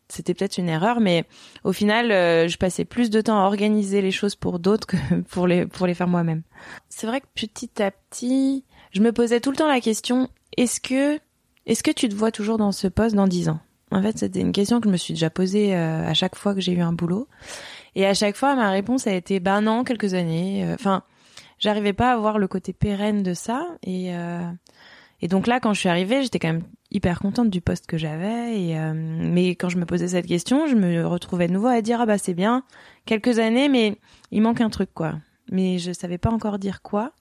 c'était 0.10 0.34
peut-être 0.34 0.58
une 0.58 0.70
erreur, 0.70 1.00
mais 1.00 1.26
au 1.64 1.72
final, 1.72 2.12
euh, 2.12 2.48
je 2.48 2.58
passais 2.58 2.86
plus 2.86 3.10
de 3.10 3.22
temps 3.22 3.40
à 3.40 3.46
organiser 3.46 4.02
les 4.02 4.12
choses 4.12 4.36
pour 4.36 4.60
d'autres 4.60 4.88
que 4.88 4.98
pour 5.30 5.48
les 5.48 5.66
pour 5.66 5.88
les 5.88 5.94
faire 5.94 6.08
moi-même. 6.08 6.44
C'est 6.90 7.08
vrai 7.08 7.22
que 7.22 7.28
petit 7.34 7.82
à 7.82 7.92
petit, 7.92 8.66
je 8.92 9.02
me 9.02 9.12
posais 9.12 9.40
tout 9.40 9.52
le 9.52 9.58
temps 9.58 9.68
la 9.68 9.82
question 9.82 10.30
est-ce 10.58 10.82
que 10.82 11.20
est-ce 11.66 11.84
que 11.84 11.92
tu 11.92 12.10
te 12.10 12.16
vois 12.16 12.32
toujours 12.32 12.58
dans 12.58 12.72
ce 12.72 12.88
poste 12.88 13.16
dans 13.16 13.28
dix 13.28 13.50
ans? 13.50 13.60
En 13.92 14.02
fait, 14.02 14.18
c'était 14.18 14.42
une 14.42 14.52
question 14.52 14.82
que 14.82 14.88
je 14.88 14.92
me 14.92 14.98
suis 14.98 15.14
déjà 15.14 15.30
posée 15.30 15.76
euh, 15.76 16.08
à 16.08 16.14
chaque 16.14 16.36
fois 16.36 16.54
que 16.54 16.62
j'ai 16.62 16.74
eu 16.74 16.82
un 16.82 16.94
boulot, 16.94 17.28
et 17.96 18.06
à 18.06 18.14
chaque 18.14 18.36
fois, 18.36 18.56
ma 18.56 18.70
réponse 18.70 19.08
a 19.08 19.14
été 19.14 19.40
bah 19.40 19.62
non, 19.62 19.84
quelques 19.84 20.14
années. 20.14 20.68
Enfin 20.74 21.04
j'arrivais 21.60 21.94
pas 21.94 22.14
à 22.14 22.18
voir 22.18 22.40
le 22.40 22.48
côté 22.48 22.74
pérenne 22.74 23.24
de 23.24 23.34
ça. 23.34 23.68
Et 23.84 24.16
euh, 24.16 24.50
et 25.22 25.28
donc 25.28 25.48
là 25.48 25.60
quand 25.60 25.74
je 25.74 25.80
suis 25.80 25.90
arrivée 25.90 26.24
j'étais 26.24 26.40
quand 26.40 26.48
même 26.48 26.64
hyper 26.92 27.20
contente 27.20 27.50
du 27.50 27.62
poste 27.62 27.86
que 27.86 27.98
j'avais. 27.98 28.60
Et 28.60 28.80
euh, 28.80 28.94
mais 28.96 29.50
quand 29.52 29.70
je 29.70 29.78
me 29.78 29.86
posais 29.86 30.08
cette 30.08 30.28
question 30.28 30.68
je 30.68 30.76
me 30.76 31.06
retrouvais 31.06 31.48
de 31.48 31.54
nouveau 31.54 31.68
à 31.68 31.82
dire 31.82 32.02
ah 32.02 32.06
bah 32.06 32.18
c'est 32.18 32.34
bien 32.34 32.64
quelques 33.06 33.40
années 33.40 33.70
mais 33.70 33.98
il 34.32 34.42
manque 34.42 34.62
un 34.62 34.70
truc 34.70 34.90
quoi. 34.94 35.16
Mais 35.52 35.78
je 35.78 35.92
savais 35.92 36.18
pas 36.18 36.32
encore 36.32 36.60
dire 36.60 36.82
quoi. 36.82 37.12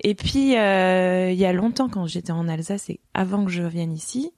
Et 0.00 0.14
puis 0.14 0.56
euh, 0.56 1.30
il 1.30 1.38
y 1.38 1.46
a 1.46 1.52
longtemps 1.52 1.88
quand 1.88 2.06
j'étais 2.06 2.32
en 2.32 2.48
Alsace 2.48 2.90
et 2.90 3.00
avant 3.14 3.44
que 3.44 3.50
je 3.50 3.62
revienne 3.62 3.92
ici 3.92 4.32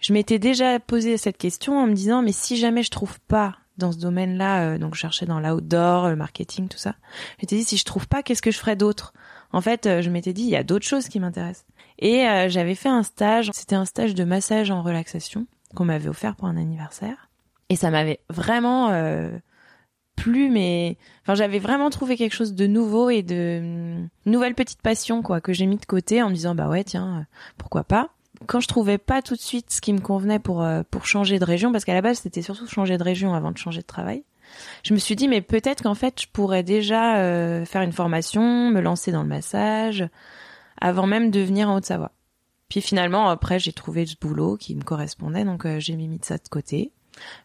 je 0.00 0.12
m'étais 0.12 0.38
déjà 0.38 0.80
posé 0.80 1.16
cette 1.16 1.38
question 1.38 1.78
en 1.78 1.86
me 1.86 1.94
disant 1.94 2.22
mais 2.22 2.32
si 2.32 2.56
jamais 2.56 2.82
je 2.82 2.90
trouve 2.90 3.20
pas 3.20 3.56
dans 3.78 3.92
ce 3.92 3.98
domaine-là, 3.98 4.62
euh, 4.62 4.78
donc 4.78 4.94
je 4.94 5.00
cherchais 5.00 5.26
dans 5.26 5.40
l'outdoor, 5.40 6.08
le 6.08 6.16
marketing, 6.16 6.68
tout 6.68 6.78
ça. 6.78 6.94
Je 7.40 7.46
dit 7.46 7.64
si 7.64 7.76
je 7.76 7.84
trouve 7.84 8.08
pas, 8.08 8.22
qu'est-ce 8.22 8.42
que 8.42 8.50
je 8.50 8.58
ferais 8.58 8.76
d'autre? 8.76 9.12
En 9.52 9.60
fait, 9.60 9.86
euh, 9.86 10.02
je 10.02 10.10
m'étais 10.10 10.32
dit 10.32 10.42
il 10.42 10.48
y 10.48 10.56
a 10.56 10.62
d'autres 10.62 10.86
choses 10.86 11.08
qui 11.08 11.20
m'intéressent. 11.20 11.66
Et 11.98 12.26
euh, 12.26 12.48
j'avais 12.48 12.74
fait 12.74 12.88
un 12.88 13.02
stage, 13.02 13.50
c'était 13.52 13.76
un 13.76 13.84
stage 13.84 14.14
de 14.14 14.24
massage 14.24 14.70
en 14.70 14.82
relaxation 14.82 15.46
qu'on 15.74 15.84
m'avait 15.84 16.08
offert 16.08 16.36
pour 16.36 16.48
un 16.48 16.56
anniversaire, 16.56 17.30
et 17.68 17.76
ça 17.76 17.90
m'avait 17.90 18.20
vraiment 18.28 18.90
plu, 20.16 20.50
mais 20.50 20.98
enfin 21.22 21.34
j'avais 21.34 21.58
vraiment 21.58 21.88
trouvé 21.88 22.16
quelque 22.16 22.34
chose 22.34 22.54
de 22.54 22.66
nouveau 22.66 23.08
et 23.08 23.22
de 23.22 23.60
hum, 23.62 24.08
nouvelle 24.26 24.54
petite 24.54 24.82
passion 24.82 25.22
quoi 25.22 25.40
que 25.40 25.54
j'ai 25.54 25.64
mis 25.64 25.78
de 25.78 25.86
côté 25.86 26.22
en 26.22 26.28
me 26.28 26.34
disant 26.34 26.54
bah 26.54 26.68
ouais 26.68 26.84
tiens 26.84 27.26
pourquoi 27.56 27.84
pas? 27.84 28.10
Quand 28.46 28.60
je 28.60 28.68
trouvais 28.68 28.98
pas 28.98 29.22
tout 29.22 29.34
de 29.34 29.40
suite 29.40 29.70
ce 29.70 29.80
qui 29.80 29.92
me 29.92 30.00
convenait 30.00 30.38
pour 30.38 30.62
euh, 30.62 30.82
pour 30.90 31.06
changer 31.06 31.38
de 31.38 31.44
région, 31.44 31.72
parce 31.72 31.84
qu'à 31.84 31.94
la 31.94 32.02
base 32.02 32.18
c'était 32.18 32.42
surtout 32.42 32.66
changer 32.66 32.98
de 32.98 33.02
région 33.02 33.34
avant 33.34 33.50
de 33.50 33.58
changer 33.58 33.80
de 33.80 33.86
travail, 33.86 34.24
je 34.84 34.94
me 34.94 34.98
suis 34.98 35.16
dit 35.16 35.28
mais 35.28 35.40
peut-être 35.40 35.82
qu'en 35.82 35.94
fait 35.94 36.20
je 36.22 36.26
pourrais 36.32 36.62
déjà 36.62 37.16
euh, 37.18 37.64
faire 37.64 37.82
une 37.82 37.92
formation, 37.92 38.70
me 38.70 38.80
lancer 38.80 39.12
dans 39.12 39.22
le 39.22 39.28
massage, 39.28 40.08
avant 40.80 41.06
même 41.06 41.30
de 41.30 41.40
venir 41.40 41.68
en 41.68 41.76
Haute-Savoie. 41.76 42.12
Puis 42.68 42.80
finalement 42.80 43.28
après 43.28 43.58
j'ai 43.58 43.72
trouvé 43.72 44.06
ce 44.06 44.16
boulot 44.20 44.56
qui 44.56 44.74
me 44.74 44.82
correspondait, 44.82 45.44
donc 45.44 45.66
euh, 45.66 45.80
j'ai 45.80 45.96
mis 45.96 46.18
ça 46.22 46.36
de 46.36 46.48
côté. 46.48 46.92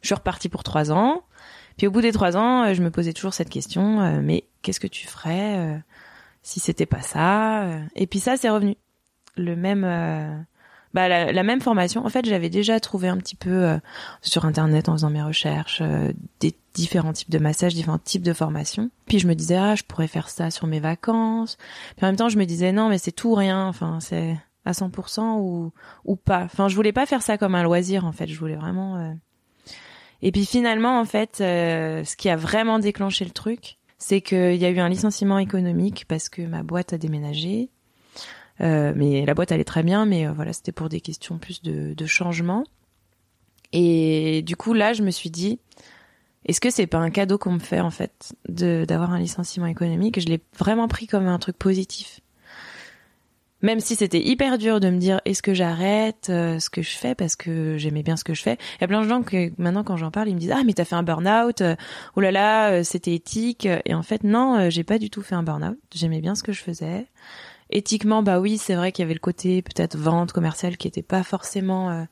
Je 0.01 0.07
suis 0.07 0.15
repartie 0.15 0.49
pour 0.49 0.63
trois 0.63 0.91
ans. 0.91 1.23
Puis 1.77 1.87
au 1.87 1.91
bout 1.91 2.01
des 2.01 2.11
trois 2.11 2.37
ans, 2.37 2.73
je 2.73 2.81
me 2.81 2.89
posais 2.89 3.13
toujours 3.13 3.33
cette 3.33 3.49
question 3.49 4.21
mais 4.21 4.45
qu'est-ce 4.63 4.79
que 4.79 4.87
tu 4.87 5.05
ferais 5.05 5.83
si 6.41 6.59
c'était 6.59 6.87
pas 6.87 7.01
ça 7.01 7.67
Et 7.95 8.07
puis 8.07 8.19
ça 8.19 8.35
c'est 8.37 8.49
revenu 8.49 8.77
le 9.35 9.55
même 9.55 9.83
bah, 10.93 11.07
la, 11.07 11.43
même 11.43 11.61
formation. 11.61 12.05
En 12.05 12.09
fait, 12.09 12.25
j'avais 12.25 12.49
déjà 12.49 12.79
trouvé 12.79 13.07
un 13.07 13.17
petit 13.17 13.35
peu 13.35 13.49
euh, 13.65 13.77
sur 14.21 14.45
internet 14.45 14.89
en 14.89 14.93
faisant 14.93 15.09
mes 15.09 15.21
recherches 15.21 15.81
euh, 15.81 16.11
des 16.39 16.55
différents 16.73 17.13
types 17.13 17.29
de 17.29 17.39
massages, 17.39 17.73
différents 17.73 17.97
types 17.97 18.23
de 18.23 18.33
formations. 18.33 18.89
Puis 19.05 19.19
je 19.19 19.27
me 19.27 19.35
disais 19.35 19.55
ah 19.55 19.75
je 19.75 19.83
pourrais 19.83 20.07
faire 20.07 20.29
ça 20.29 20.51
sur 20.51 20.67
mes 20.67 20.79
vacances. 20.79 21.57
Puis 21.95 22.05
en 22.05 22.09
même 22.09 22.15
temps 22.15 22.29
je 22.29 22.37
me 22.37 22.45
disais 22.45 22.71
non 22.71 22.89
mais 22.89 22.97
c'est 22.97 23.11
tout 23.11 23.31
ou 23.31 23.35
rien. 23.35 23.67
Enfin 23.67 23.99
c'est 23.99 24.37
à 24.65 24.71
100% 24.71 25.39
ou 25.39 25.71
ou 26.05 26.15
pas. 26.15 26.43
Enfin 26.43 26.67
je 26.67 26.75
voulais 26.75 26.93
pas 26.93 27.05
faire 27.05 27.21
ça 27.21 27.37
comme 27.37 27.55
un 27.55 27.63
loisir 27.63 28.05
en 28.05 28.11
fait. 28.11 28.27
Je 28.27 28.39
voulais 28.39 28.55
vraiment. 28.55 28.97
Euh. 28.97 29.13
Et 30.21 30.31
puis 30.31 30.45
finalement 30.45 30.99
en 30.99 31.05
fait 31.05 31.37
ce 31.37 32.15
qui 32.15 32.29
a 32.29 32.35
vraiment 32.35 32.79
déclenché 32.79 33.25
le 33.25 33.31
truc, 33.31 33.77
c'est 33.97 34.21
qu'il 34.21 34.55
y 34.55 34.65
a 34.65 34.69
eu 34.69 34.79
un 34.79 34.89
licenciement 34.89 35.39
économique 35.39 36.05
parce 36.07 36.29
que 36.29 36.43
ma 36.43 36.63
boîte 36.63 36.93
a 36.93 36.97
déménagé 36.97 37.69
euh, 37.69 37.76
mais 38.59 39.25
la 39.25 39.33
boîte 39.33 39.51
allait 39.51 39.63
très 39.63 39.83
bien, 39.83 40.05
mais 40.05 40.27
euh, 40.27 40.31
voilà, 40.33 40.53
c'était 40.53 40.71
pour 40.71 40.89
des 40.89 41.01
questions 41.01 41.37
plus 41.37 41.61
de, 41.61 41.93
de 41.93 42.05
changement. 42.05 42.63
Et 43.73 44.41
du 44.43 44.55
coup, 44.55 44.73
là, 44.73 44.93
je 44.93 45.03
me 45.03 45.11
suis 45.11 45.29
dit, 45.29 45.59
est-ce 46.45 46.61
que 46.61 46.69
c'est 46.69 46.87
pas 46.87 46.99
un 46.99 47.09
cadeau 47.09 47.37
qu'on 47.37 47.51
me 47.51 47.59
fait 47.59 47.81
en 47.81 47.91
fait 47.91 48.33
de 48.47 48.85
d'avoir 48.87 49.11
un 49.11 49.19
licenciement 49.19 49.67
économique? 49.67 50.19
Je 50.19 50.27
l'ai 50.27 50.41
vraiment 50.57 50.87
pris 50.87 51.07
comme 51.07 51.27
un 51.27 51.39
truc 51.39 51.57
positif. 51.57 52.21
Même 53.63 53.79
si 53.79 53.95
c'était 53.95 54.21
hyper 54.21 54.59
dur 54.59 54.79
de 54.79 54.87
me 54.89 54.99
dire 54.99 55.19
est-ce 55.25 55.41
que 55.41 55.55
j'arrête 55.55 56.27
euh, 56.29 56.59
ce 56.59 56.69
que 56.69 56.83
je 56.83 56.95
fais 56.95 57.15
parce 57.15 57.35
que 57.35 57.75
j'aimais 57.77 58.03
bien 58.03 58.15
ce 58.15 58.23
que 58.23 58.35
je 58.35 58.43
fais? 58.43 58.57
Il 58.75 58.81
y 58.81 58.83
a 58.83 58.87
plein 58.87 59.01
de 59.01 59.07
gens 59.07 59.23
que 59.23 59.51
maintenant 59.57 59.83
quand 59.83 59.97
j'en 59.97 60.11
parle, 60.11 60.29
ils 60.29 60.35
me 60.35 60.39
disent 60.39 60.53
ah 60.55 60.61
mais 60.63 60.73
t'as 60.73 60.85
fait 60.85 60.95
un 60.95 61.01
burn-out, 61.01 61.63
oh 62.15 62.21
là 62.21 62.31
là 62.31 62.83
c'était 62.83 63.15
éthique. 63.15 63.67
Et 63.85 63.93
en 63.95 64.03
fait 64.03 64.23
non, 64.23 64.69
j'ai 64.69 64.83
pas 64.83 64.99
du 64.99 65.09
tout 65.09 65.23
fait 65.23 65.35
un 65.35 65.43
burn-out. 65.43 65.79
J'aimais 65.93 66.21
bien 66.21 66.35
ce 66.35 66.43
que 66.43 66.53
je 66.53 66.61
faisais. 66.61 67.07
Éthiquement, 67.69 68.23
bah 68.23 68.39
oui, 68.39 68.57
c'est 68.57 68.75
vrai 68.75 68.91
qu'il 68.91 69.03
y 69.03 69.05
avait 69.05 69.13
le 69.13 69.19
côté 69.19 69.61
peut-être 69.61 69.97
vente 69.97 70.31
commerciale 70.31 70.77
qui 70.77 70.87
était 70.87 71.01
pas 71.01 71.23
forcément 71.23 71.89
euh, 71.89 72.03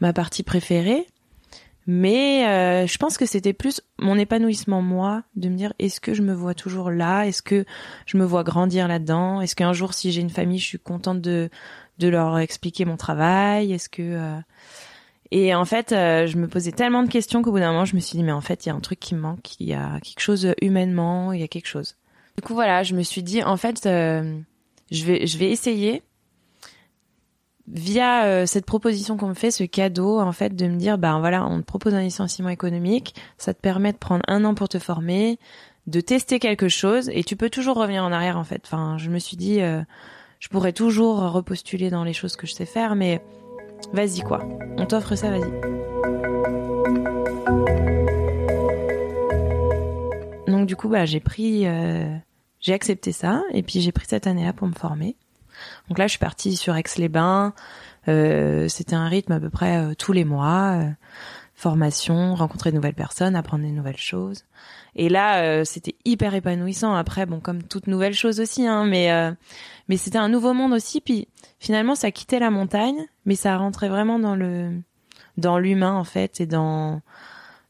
ma 0.00 0.12
partie 0.12 0.42
préférée. 0.42 1.06
Mais 1.86 2.46
euh, 2.46 2.86
je 2.86 2.98
pense 2.98 3.16
que 3.16 3.26
c'était 3.26 3.52
plus 3.52 3.80
mon 3.98 4.18
épanouissement 4.18 4.82
moi 4.82 5.22
de 5.36 5.48
me 5.48 5.56
dire 5.56 5.72
est-ce 5.78 6.00
que 6.00 6.14
je 6.14 6.22
me 6.22 6.34
vois 6.34 6.52
toujours 6.52 6.90
là? 6.90 7.22
Est-ce 7.26 7.42
que 7.42 7.64
je 8.06 8.16
me 8.18 8.24
vois 8.24 8.42
grandir 8.42 8.88
là-dedans? 8.88 9.40
Est-ce 9.40 9.54
qu'un 9.54 9.72
jour 9.72 9.94
si 9.94 10.10
j'ai 10.10 10.20
une 10.20 10.30
famille, 10.30 10.58
je 10.58 10.66
suis 10.66 10.78
contente 10.78 11.20
de 11.20 11.48
de 11.98 12.08
leur 12.08 12.38
expliquer 12.38 12.84
mon 12.84 12.96
travail? 12.96 13.72
Est-ce 13.72 13.88
que 13.88 14.02
euh, 14.02 14.38
et 15.30 15.54
en 15.54 15.64
fait, 15.64 15.90
je 15.90 16.36
me 16.36 16.48
posais 16.48 16.72
tellement 16.72 17.02
de 17.02 17.08
questions 17.08 17.42
qu'au 17.42 17.50
bout 17.50 17.58
d'un 17.58 17.72
moment, 17.72 17.84
je 17.84 17.94
me 17.96 18.00
suis 18.00 18.16
dit 18.16 18.24
mais 18.24 18.32
en 18.32 18.40
fait, 18.40 18.66
il 18.66 18.68
y 18.68 18.72
a 18.72 18.74
un 18.74 18.80
truc 18.80 18.98
qui 18.98 19.14
me 19.14 19.20
manque, 19.20 19.60
il 19.60 19.68
y 19.68 19.74
a 19.74 20.00
quelque 20.00 20.20
chose 20.20 20.54
humainement, 20.60 21.32
il 21.32 21.40
y 21.40 21.44
a 21.44 21.48
quelque 21.48 21.66
chose. 21.66 21.96
Du 22.36 22.42
coup 22.42 22.54
voilà, 22.54 22.82
je 22.82 22.94
me 22.94 23.02
suis 23.02 23.22
dit 23.22 23.44
en 23.44 23.56
fait 23.56 23.86
je 24.90 25.04
vais, 25.04 25.26
je 25.26 25.38
vais 25.38 25.50
essayer 25.50 26.02
via 27.68 28.24
euh, 28.26 28.46
cette 28.46 28.66
proposition 28.66 29.16
qu'on 29.16 29.28
me 29.28 29.34
fait, 29.34 29.50
ce 29.50 29.64
cadeau, 29.64 30.20
en 30.20 30.32
fait, 30.32 30.54
de 30.54 30.66
me 30.66 30.76
dire, 30.76 30.98
ben 30.98 31.18
voilà, 31.18 31.46
on 31.46 31.60
te 31.60 31.64
propose 31.64 31.94
un 31.94 32.02
licenciement 32.02 32.48
économique, 32.48 33.14
ça 33.38 33.54
te 33.54 33.60
permet 33.60 33.92
de 33.92 33.98
prendre 33.98 34.22
un 34.28 34.44
an 34.44 34.54
pour 34.54 34.68
te 34.68 34.78
former, 34.78 35.38
de 35.86 36.00
tester 36.00 36.38
quelque 36.38 36.68
chose, 36.68 37.10
et 37.12 37.24
tu 37.24 37.36
peux 37.36 37.50
toujours 37.50 37.76
revenir 37.76 38.04
en 38.04 38.12
arrière, 38.12 38.38
en 38.38 38.44
fait. 38.44 38.62
Enfin, 38.64 38.98
je 38.98 39.10
me 39.10 39.18
suis 39.18 39.36
dit, 39.36 39.60
euh, 39.60 39.82
je 40.38 40.48
pourrais 40.48 40.72
toujours 40.72 41.18
repostuler 41.32 41.90
dans 41.90 42.04
les 42.04 42.12
choses 42.12 42.36
que 42.36 42.46
je 42.46 42.52
sais 42.52 42.66
faire, 42.66 42.94
mais 42.94 43.20
vas-y 43.92 44.20
quoi, 44.20 44.46
on 44.78 44.86
t'offre 44.86 45.16
ça, 45.16 45.30
vas-y. 45.30 45.76
Donc 50.46 50.66
du 50.66 50.76
coup, 50.76 50.88
bah 50.88 51.04
j'ai 51.04 51.20
pris 51.20 51.66
euh, 51.66 52.16
j'ai 52.66 52.74
accepté 52.74 53.12
ça 53.12 53.44
et 53.52 53.62
puis 53.62 53.80
j'ai 53.80 53.92
pris 53.92 54.06
cette 54.08 54.26
année-là 54.26 54.52
pour 54.52 54.66
me 54.66 54.72
former. 54.72 55.14
Donc 55.88 55.98
là, 55.98 56.08
je 56.08 56.10
suis 56.10 56.18
partie 56.18 56.56
sur 56.56 56.74
Aix-les-Bains. 56.74 57.54
Euh, 58.08 58.66
c'était 58.66 58.96
un 58.96 59.06
rythme 59.06 59.30
à 59.30 59.38
peu 59.38 59.50
près 59.50 59.78
euh, 59.78 59.94
tous 59.94 60.12
les 60.12 60.24
mois. 60.24 60.80
Euh, 60.80 60.90
formation, 61.54 62.34
rencontrer 62.34 62.70
de 62.70 62.76
nouvelles 62.76 62.94
personnes, 62.94 63.36
apprendre 63.36 63.62
des 63.62 63.70
nouvelles 63.70 63.96
choses. 63.96 64.44
Et 64.96 65.08
là, 65.08 65.64
c'était 65.64 65.94
hyper 66.04 66.34
épanouissant. 66.34 66.94
Après, 66.94 67.24
bon, 67.24 67.40
comme 67.40 67.62
toute 67.62 67.86
nouvelle 67.86 68.12
chose 68.12 68.40
aussi, 68.40 68.66
hein, 68.66 68.84
mais 68.84 69.08
mais 69.88 69.96
c'était 69.96 70.18
un 70.18 70.28
nouveau 70.28 70.52
monde 70.52 70.74
aussi. 70.74 71.00
Puis 71.00 71.28
finalement, 71.58 71.94
ça 71.94 72.10
quittait 72.10 72.40
la 72.40 72.50
montagne, 72.50 73.06
mais 73.24 73.36
ça 73.36 73.56
rentrait 73.56 73.88
vraiment 73.88 74.18
dans 74.18 74.36
le 74.36 74.82
dans 75.38 75.58
l'humain 75.58 75.94
en 75.94 76.04
fait 76.04 76.42
et 76.42 76.46
dans 76.46 77.00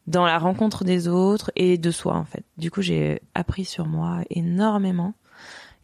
dans 0.07 0.25
la 0.25 0.39
rencontre 0.39 0.85
des 0.85 1.09
autres 1.09 1.51
et 1.57 1.79
de 1.79 1.91
soi 1.91 2.15
en 2.15 2.25
fait. 2.25 2.45
Du 2.59 2.71
coup, 2.71 2.83
j'ai 2.83 3.21
appris 3.35 3.65
sur 3.65 3.87
moi 3.87 4.21
énormément. 4.31 5.15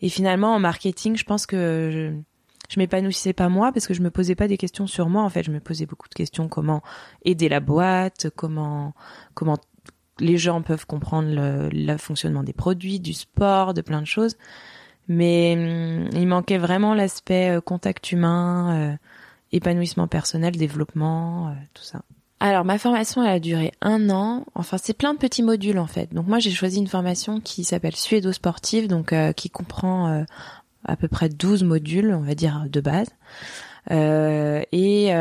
Et 0.01 0.09
finalement, 0.09 0.55
en 0.55 0.59
marketing, 0.59 1.17
je 1.17 1.25
pense 1.25 1.47
que 1.47 1.91
je, 1.93 2.73
je 2.73 2.81
m'épanouissais 2.81 3.33
pas 3.33 3.49
moi 3.49 3.73
parce 3.73 3.87
que 3.87 3.95
je 3.95 4.03
me 4.03 4.11
posais 4.11 4.35
pas 4.35 4.49
des 4.49 4.57
questions 4.57 4.87
sur 4.87 5.09
moi. 5.09 5.23
En 5.23 5.29
fait, 5.29 5.43
je 5.43 5.51
me 5.51 5.61
posais 5.61 5.87
beaucoup 5.87 6.09
de 6.09 6.15
questions 6.15 6.49
comment 6.49 6.83
aider 7.25 7.49
la 7.49 7.61
boîte, 7.61 8.29
comment 8.35 8.95
comment 9.35 9.59
les 10.19 10.39
gens 10.39 10.63
peuvent 10.63 10.87
comprendre 10.87 11.29
le, 11.29 11.69
le 11.71 11.97
fonctionnement 11.97 12.43
des 12.43 12.53
produits, 12.53 13.01
du 13.01 13.13
sport, 13.13 13.75
de 13.75 13.81
plein 13.81 14.01
de 14.01 14.07
choses. 14.07 14.37
Mais 15.09 15.55
hum, 15.57 16.09
il 16.13 16.27
manquait 16.27 16.59
vraiment 16.59 16.95
l'aspect 16.95 17.57
euh, 17.57 17.61
contact 17.61 18.13
humain, 18.13 18.93
euh, 18.93 18.97
épanouissement 19.53 20.09
personnel, 20.09 20.57
développement, 20.57 21.49
euh, 21.49 21.53
tout 21.75 21.83
ça. 21.83 22.03
Alors 22.45 22.65
ma 22.65 22.77
formation 22.77 23.23
elle 23.23 23.31
a 23.31 23.39
duré 23.39 23.71
un 23.83 24.11
an. 24.11 24.45
Enfin 24.57 24.77
c'est 24.77 24.95
plein 24.95 25.15
de 25.15 25.19
petits 25.19 25.45
modules 25.45 25.79
en 25.79 25.87
fait. 25.87 26.13
Donc 26.13 26.27
moi 26.27 26.41
j'ai 26.41 26.51
choisi 26.51 26.79
une 26.79 26.89
formation 26.89 27.41
qui 27.41 27.63
s'appelle 27.63 27.95
Suédo 27.95 28.33
Sportive, 28.33 28.89
donc 28.89 29.13
euh, 29.13 29.33
qui 29.33 29.49
comprend 29.49 30.09
euh, 30.09 30.25
à 30.85 30.97
peu 30.97 31.07
près 31.07 31.29
12 31.29 31.63
modules, 31.63 32.13
on 32.13 32.23
va 32.23 32.35
dire 32.35 32.65
de 32.69 32.81
base. 32.81 33.07
Euh, 33.93 34.61
et 34.73 35.13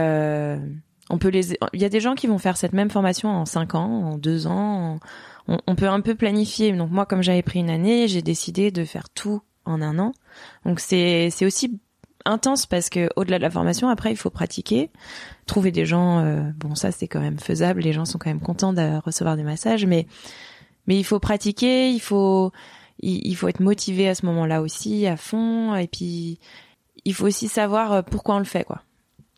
on 1.12 1.18
peut 1.20 1.28
les. 1.28 1.54
Il 1.74 1.82
y 1.82 1.86
a 1.86 1.90
des 1.90 2.00
gens 2.00 2.16
qui 2.16 2.26
vont 2.26 2.40
faire 2.40 2.58
cette 2.58 2.74
même 2.74 2.90
formation 2.90 3.30
en 3.30 3.46
5 3.46 3.76
ans, 3.76 4.14
en 4.14 4.18
2 4.18 4.48
ans. 4.48 4.98
On, 5.48 5.60
on 5.68 5.76
peut 5.76 5.90
un 5.90 6.02
peu 6.02 6.16
planifier. 6.16 6.72
Donc 6.72 6.90
moi 6.90 7.06
comme 7.06 7.22
j'avais 7.22 7.44
pris 7.44 7.60
une 7.60 7.70
année, 7.70 8.08
j'ai 8.08 8.24
décidé 8.24 8.72
de 8.72 8.84
faire 8.84 9.10
tout 9.10 9.44
en 9.66 9.84
un 9.84 10.00
an. 10.00 10.14
Donc 10.66 10.80
c'est 10.80 11.30
c'est 11.30 11.46
aussi 11.46 11.80
intense 12.26 12.66
parce 12.66 12.90
que 12.90 13.10
au-delà 13.16 13.38
de 13.38 13.44
la 13.44 13.50
formation, 13.50 13.90
après 13.90 14.12
il 14.12 14.16
faut 14.16 14.30
pratiquer, 14.30 14.90
trouver 15.46 15.72
des 15.72 15.86
gens. 15.86 16.20
Euh, 16.20 16.42
bon, 16.56 16.76
ça 16.76 16.92
c'est 16.92 17.08
quand 17.08 17.20
même 17.20 17.40
faisable. 17.40 17.82
Les 17.82 17.94
gens 17.94 18.06
sont 18.06 18.18
quand 18.18 18.30
même 18.30 18.42
contents 18.42 18.74
de 18.74 19.00
recevoir 19.04 19.38
des 19.38 19.44
massages, 19.44 19.86
mais 19.86 20.08
mais 20.88 20.98
il 20.98 21.04
faut 21.04 21.20
pratiquer, 21.20 21.92
il 21.92 22.00
faut 22.00 22.52
il, 23.00 23.36
faut 23.36 23.48
être 23.48 23.62
motivé 23.62 24.08
à 24.08 24.16
ce 24.16 24.26
moment-là 24.28 24.62
aussi 24.62 25.08
à 25.08 25.18
fond, 25.18 25.76
et 25.76 25.88
puis 25.88 26.40
il 27.06 27.14
faut 27.14 27.26
aussi 27.26 27.48
savoir 27.48 27.92
euh, 27.94 28.02
pourquoi 28.04 28.36
on 28.36 28.40
le 28.40 28.46
fait, 28.46 28.64
quoi. 28.64 28.82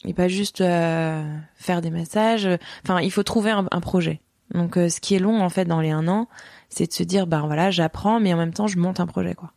Et 0.06 0.14
pas 0.14 0.28
juste 0.28 0.60
euh, 0.60 1.24
faire 1.56 1.82
des 1.82 1.90
massages. 1.90 2.50
Enfin, 2.84 3.00
il 3.00 3.10
faut 3.10 3.24
trouver 3.24 3.52
un, 3.52 3.64
projet. 3.80 4.20
Donc, 4.54 4.76
ce 4.76 5.00
qui 5.00 5.16
est 5.16 5.20
long 5.20 5.42
en 5.42 5.48
fait 5.48 5.64
dans 5.64 5.80
les 5.80 5.92
un 5.92 6.10
an, 6.10 6.28
c'est 6.68 6.88
de 6.88 6.92
se 6.92 7.04
dire, 7.04 7.26
ben 7.26 7.46
voilà, 7.46 7.72
j'apprends, 7.72 8.20
mais 8.20 8.34
en 8.34 8.38
même 8.38 8.54
temps, 8.54 8.68
je 8.68 8.78
monte 8.78 9.00
un 9.00 9.06
projet, 9.06 9.34
quoi. 9.34 9.53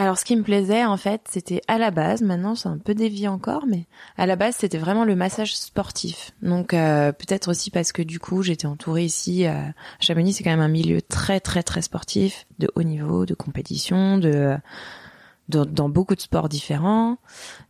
Alors 0.00 0.16
ce 0.16 0.24
qui 0.24 0.34
me 0.34 0.42
plaisait 0.42 0.86
en 0.86 0.96
fait, 0.96 1.20
c'était 1.28 1.60
à 1.68 1.76
la 1.76 1.90
base, 1.90 2.22
maintenant 2.22 2.54
c'est 2.54 2.70
un 2.70 2.78
peu 2.78 2.94
dévié 2.94 3.28
encore, 3.28 3.66
mais 3.66 3.84
à 4.16 4.24
la 4.24 4.34
base 4.34 4.56
c'était 4.56 4.78
vraiment 4.78 5.04
le 5.04 5.14
massage 5.14 5.54
sportif. 5.54 6.30
Donc 6.40 6.72
euh, 6.72 7.12
peut-être 7.12 7.50
aussi 7.50 7.70
parce 7.70 7.92
que 7.92 8.00
du 8.00 8.18
coup 8.18 8.42
j'étais 8.42 8.64
entourée 8.64 9.04
ici 9.04 9.44
à 9.44 9.74
Chamonix, 10.00 10.32
c'est 10.32 10.42
quand 10.42 10.52
même 10.52 10.60
un 10.60 10.68
milieu 10.68 11.02
très 11.02 11.38
très 11.38 11.62
très 11.62 11.82
sportif, 11.82 12.46
de 12.58 12.70
haut 12.76 12.82
niveau, 12.82 13.26
de 13.26 13.34
compétition, 13.34 14.16
de, 14.16 14.56
dans 15.50 15.90
beaucoup 15.90 16.14
de 16.14 16.22
sports 16.22 16.48
différents. 16.48 17.18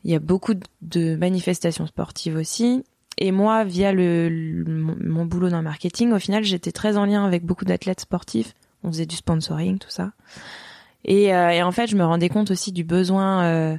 Il 0.04 0.12
y 0.12 0.14
a 0.14 0.20
beaucoup 0.20 0.54
de 0.82 1.16
manifestations 1.16 1.88
sportives 1.88 2.36
aussi. 2.36 2.84
Et 3.18 3.32
moi, 3.32 3.64
via 3.64 3.92
le, 3.92 4.64
mon 5.00 5.24
boulot 5.24 5.48
dans 5.48 5.58
le 5.58 5.64
marketing, 5.64 6.12
au 6.12 6.20
final, 6.20 6.44
j'étais 6.44 6.70
très 6.70 6.96
en 6.96 7.06
lien 7.06 7.24
avec 7.24 7.44
beaucoup 7.44 7.64
d'athlètes 7.64 8.02
sportifs. 8.02 8.54
On 8.84 8.92
faisait 8.92 9.06
du 9.06 9.16
sponsoring, 9.16 9.78
tout 9.78 9.90
ça. 9.90 10.12
Et, 11.04 11.34
euh, 11.34 11.50
et, 11.50 11.62
en 11.62 11.72
fait, 11.72 11.86
je 11.86 11.96
me 11.96 12.04
rendais 12.04 12.28
compte 12.28 12.50
aussi 12.50 12.72
du 12.72 12.84
besoin 12.84 13.42
euh, 13.44 13.78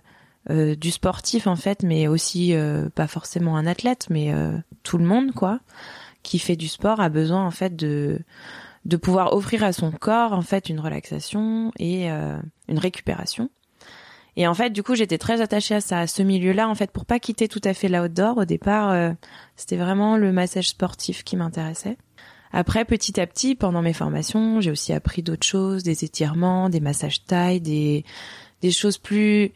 euh, 0.49 0.75
du 0.75 0.91
sportif 0.91 1.47
en 1.47 1.55
fait, 1.55 1.83
mais 1.83 2.07
aussi 2.07 2.53
pas 2.95 3.07
forcément 3.07 3.57
un 3.57 3.67
athlète, 3.67 4.07
mais 4.09 4.33
tout 4.83 4.97
le 4.97 5.05
monde 5.05 5.31
quoi, 5.33 5.59
qui 6.23 6.39
fait 6.39 6.55
du 6.55 6.67
sport 6.67 6.99
a 6.99 7.09
besoin 7.09 7.45
en 7.45 7.51
fait 7.51 7.75
de 7.75 8.19
de 8.85 8.97
pouvoir 8.97 9.33
offrir 9.33 9.63
à 9.63 9.73
son 9.73 9.91
corps 9.91 10.33
en 10.33 10.41
fait 10.41 10.67
une 10.67 10.79
relaxation 10.79 11.71
et 11.77 12.09
une 12.09 12.79
récupération. 12.79 13.49
Et 14.37 14.47
en 14.47 14.53
fait, 14.53 14.69
du 14.69 14.81
coup, 14.81 14.95
j'étais 14.95 15.17
très 15.17 15.41
attachée 15.41 15.75
à 15.75 15.81
ça, 15.81 15.99
à 15.99 16.07
ce 16.07 16.23
milieu-là, 16.23 16.69
en 16.69 16.73
fait, 16.73 16.89
pour 16.89 17.05
pas 17.05 17.19
quitter 17.19 17.49
tout 17.49 17.59
à 17.65 17.73
fait 17.73 17.89
l'outdoor. 17.89 18.37
Au 18.37 18.45
départ, 18.45 19.13
c'était 19.55 19.75
vraiment 19.75 20.17
le 20.17 20.31
massage 20.31 20.69
sportif 20.69 21.23
qui 21.23 21.35
m'intéressait. 21.35 21.97
Après, 22.53 22.85
petit 22.85 23.19
à 23.19 23.27
petit, 23.27 23.55
pendant 23.55 23.81
mes 23.81 23.93
formations, 23.93 24.59
j'ai 24.61 24.71
aussi 24.71 24.93
appris 24.93 25.23
d'autres 25.23 25.45
choses, 25.45 25.83
des 25.83 26.03
étirements, 26.03 26.69
des 26.69 26.81
massages 26.81 27.23
taille, 27.25 27.61
des, 27.61 28.03
des 28.61 28.71
choses 28.71 28.97
plus 28.97 29.51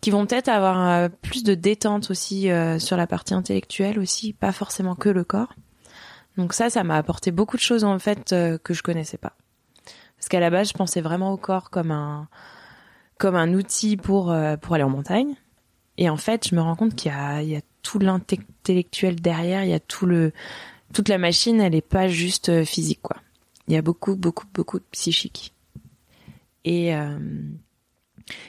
qui 0.00 0.10
vont 0.10 0.26
peut-être 0.26 0.48
avoir 0.48 0.88
euh, 0.88 1.08
plus 1.22 1.42
de 1.42 1.54
détente 1.54 2.10
aussi 2.10 2.50
euh, 2.50 2.78
sur 2.78 2.96
la 2.96 3.06
partie 3.06 3.34
intellectuelle 3.34 3.98
aussi, 3.98 4.32
pas 4.32 4.52
forcément 4.52 4.94
que 4.94 5.08
le 5.08 5.24
corps. 5.24 5.54
Donc 6.36 6.52
ça, 6.52 6.68
ça 6.68 6.84
m'a 6.84 6.96
apporté 6.96 7.30
beaucoup 7.30 7.56
de 7.56 7.62
choses 7.62 7.84
en 7.84 7.98
fait 7.98 8.32
euh, 8.32 8.58
que 8.58 8.74
je 8.74 8.82
connaissais 8.82 9.16
pas. 9.16 9.32
Parce 10.16 10.28
qu'à 10.28 10.40
la 10.40 10.50
base, 10.50 10.68
je 10.68 10.74
pensais 10.74 11.00
vraiment 11.00 11.32
au 11.32 11.36
corps 11.36 11.70
comme 11.70 11.90
un 11.90 12.28
comme 13.18 13.34
un 13.34 13.54
outil 13.54 13.96
pour 13.96 14.34
pour 14.60 14.74
aller 14.74 14.84
en 14.84 14.90
montagne. 14.90 15.34
Et 15.98 16.10
en 16.10 16.16
fait, 16.16 16.48
je 16.48 16.54
me 16.54 16.60
rends 16.60 16.76
compte 16.76 16.94
qu'il 16.94 17.10
y 17.10 17.14
a, 17.14 17.42
il 17.42 17.48
y 17.48 17.56
a 17.56 17.62
tout 17.82 17.98
l'intellectuel 17.98 19.20
derrière, 19.20 19.64
il 19.64 19.70
y 19.70 19.74
a 19.74 19.80
tout 19.80 20.04
le 20.04 20.32
toute 20.92 21.08
la 21.08 21.18
machine, 21.18 21.60
elle 21.60 21.74
est 21.74 21.80
pas 21.80 22.08
juste 22.08 22.48
euh, 22.48 22.64
physique 22.64 23.00
quoi. 23.02 23.16
Il 23.68 23.74
y 23.74 23.76
a 23.76 23.82
beaucoup 23.82 24.16
beaucoup 24.16 24.46
beaucoup 24.52 24.78
de 24.78 24.84
psychique. 24.92 25.52
Et 26.64 26.94
euh, 26.94 27.18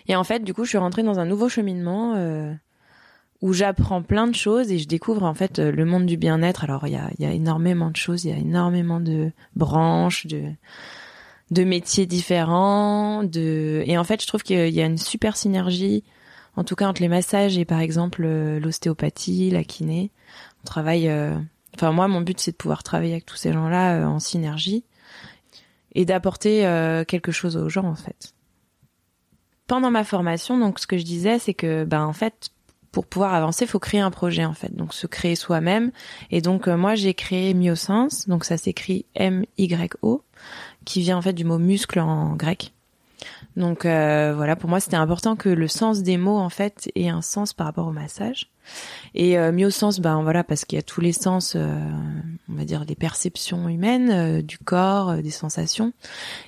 et 0.08 0.16
en 0.16 0.24
fait, 0.24 0.44
du 0.44 0.54
coup, 0.54 0.64
je 0.64 0.70
suis 0.70 0.78
rentrée 0.78 1.04
dans 1.04 1.20
un 1.20 1.26
nouveau 1.26 1.50
cheminement 1.50 2.16
euh, 2.16 2.54
où 3.42 3.54
j'apprends 3.54 4.02
plein 4.02 4.28
de 4.28 4.36
choses 4.36 4.72
et 4.72 4.80
je 4.80 4.88
découvre 4.88 5.24
en 5.24 5.34
fait 5.34 5.60
le 5.60 5.86
monde 5.86 6.06
du 6.06 6.18
bien-être. 6.18 6.64
Alors 6.64 6.88
il 6.88 6.94
y 6.94 6.98
a 6.98 7.10
y 7.20 7.26
a 7.26 7.32
énormément 7.32 7.92
de 7.92 7.96
choses, 7.96 8.26
il 8.26 8.32
y 8.32 8.34
a 8.34 8.38
énormément 8.38 9.00
de 9.00 9.32
branches 9.56 10.28
de 10.28 10.44
de 11.52 11.64
métiers 11.64 12.06
différents, 12.06 13.24
de 13.24 13.84
et 13.86 13.98
en 13.98 14.04
fait, 14.04 14.22
je 14.22 14.28
trouve 14.28 14.44
qu'il 14.44 14.70
y 14.70 14.82
a 14.82 14.86
une 14.86 14.98
super 14.98 15.38
synergie 15.38 16.04
en 16.58 16.64
tout 16.64 16.76
cas 16.76 16.88
entre 16.88 17.02
les 17.02 17.08
massages 17.08 17.58
et 17.58 17.66
par 17.66 17.80
exemple 17.80 18.28
l'ostéopathie, 18.60 19.52
la 19.52 19.64
kiné. 19.64 20.12
On 20.64 20.66
travaille 20.66 21.08
Enfin, 21.78 21.92
moi, 21.92 22.08
mon 22.08 22.22
but, 22.22 22.40
c'est 22.40 22.54
de 22.54 22.58
pouvoir 22.58 22.82
travailler 22.82 23.12
avec 23.12 23.28
tous 23.28 23.36
ces 23.36 23.54
gens-là 23.54 23.98
euh, 23.98 24.06
en 24.06 24.20
synergie 24.20 24.84
et 25.94 26.06
d'apporter 26.06 26.66
euh, 26.66 27.04
quelque 27.06 27.32
chose 27.32 27.56
aux 27.56 27.70
gens, 27.70 27.86
en 27.86 27.94
fait. 27.94 28.34
Pendant 29.68 29.92
ma 29.92 30.04
formation, 30.04 30.58
donc, 30.58 30.80
ce 30.80 30.88
que 30.88 30.98
je 30.98 31.04
disais, 31.04 31.38
c'est 31.38 31.54
que, 31.54 31.84
ben, 31.84 32.04
en 32.04 32.14
fait, 32.14 32.50
pour 32.92 33.06
pouvoir 33.06 33.36
avancer, 33.36 33.68
faut 33.68 33.78
créer 33.78 34.00
un 34.00 34.10
projet, 34.10 34.44
en 34.44 34.56
fait. 34.56 34.76
Donc, 34.76 34.96
se 34.96 35.06
créer 35.06 35.36
soi-même. 35.36 35.92
Et 36.32 36.42
donc, 36.42 36.68
euh, 36.68 36.78
moi, 36.78 36.96
j'ai 36.96 37.14
créé 37.14 37.54
Myosens. 37.54 38.26
Donc, 38.28 38.44
ça 38.44 38.58
s'écrit 38.58 39.06
M-Y-O, 39.14 40.24
qui 40.84 41.02
vient, 41.02 41.18
en 41.18 41.22
fait, 41.22 41.34
du 41.34 41.46
mot 41.46 41.60
muscle 41.60 42.00
en 42.00 42.36
grec. 42.36 42.74
Donc, 43.56 43.84
voilà, 43.84 44.56
pour 44.56 44.70
moi, 44.70 44.80
c'était 44.80 44.98
important 44.98 45.36
que 45.36 45.50
le 45.50 45.68
sens 45.68 46.04
des 46.04 46.18
mots, 46.18 46.38
en 46.38 46.50
fait, 46.50 46.92
ait 46.96 47.10
un 47.10 47.22
sens 47.22 47.54
par 47.54 47.66
rapport 47.68 47.88
au 47.88 47.92
massage. 47.92 48.52
Et 49.14 49.38
euh, 49.38 49.70
sens, 49.70 50.00
ben 50.00 50.22
voilà, 50.24 50.44
parce 50.44 50.66
qu'il 50.66 50.78
y 50.78 50.80
a 50.80 50.84
tous 50.84 51.02
les 51.02 51.12
sens, 51.12 51.54
euh, 51.56 51.80
on 52.50 52.56
va 52.56 52.66
dire 52.66 52.86
des 52.86 52.96
perceptions 52.96 53.68
humaines, 53.70 54.12
euh, 54.12 54.42
du 54.42 54.58
corps, 54.58 55.18
des 55.18 55.32
sensations, 55.32 55.94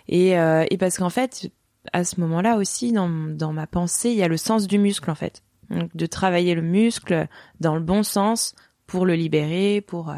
et, 0.08 0.32
et 0.32 0.78
parce 0.78 0.98
qu'en 0.98 1.10
fait, 1.10 1.52
à 1.94 2.04
ce 2.04 2.20
moment-là 2.22 2.58
aussi, 2.58 2.92
dans, 2.92 3.10
dans 3.10 3.54
ma 3.54 3.68
pensée, 3.68 4.10
il 4.10 4.18
y 4.18 4.24
a 4.24 4.28
le 4.28 4.38
sens 4.38 4.68
du 4.68 4.78
muscle 4.78 5.10
en 5.10 5.16
fait, 5.16 5.44
donc 5.70 5.96
de 5.96 6.06
travailler 6.06 6.56
le 6.56 6.62
muscle 6.62 7.28
dans 7.60 7.76
le 7.76 7.82
bon 7.82 8.04
sens 8.04 8.56
pour 8.88 9.06
le 9.06 9.16
libérer, 9.16 9.82
pour 9.82 10.14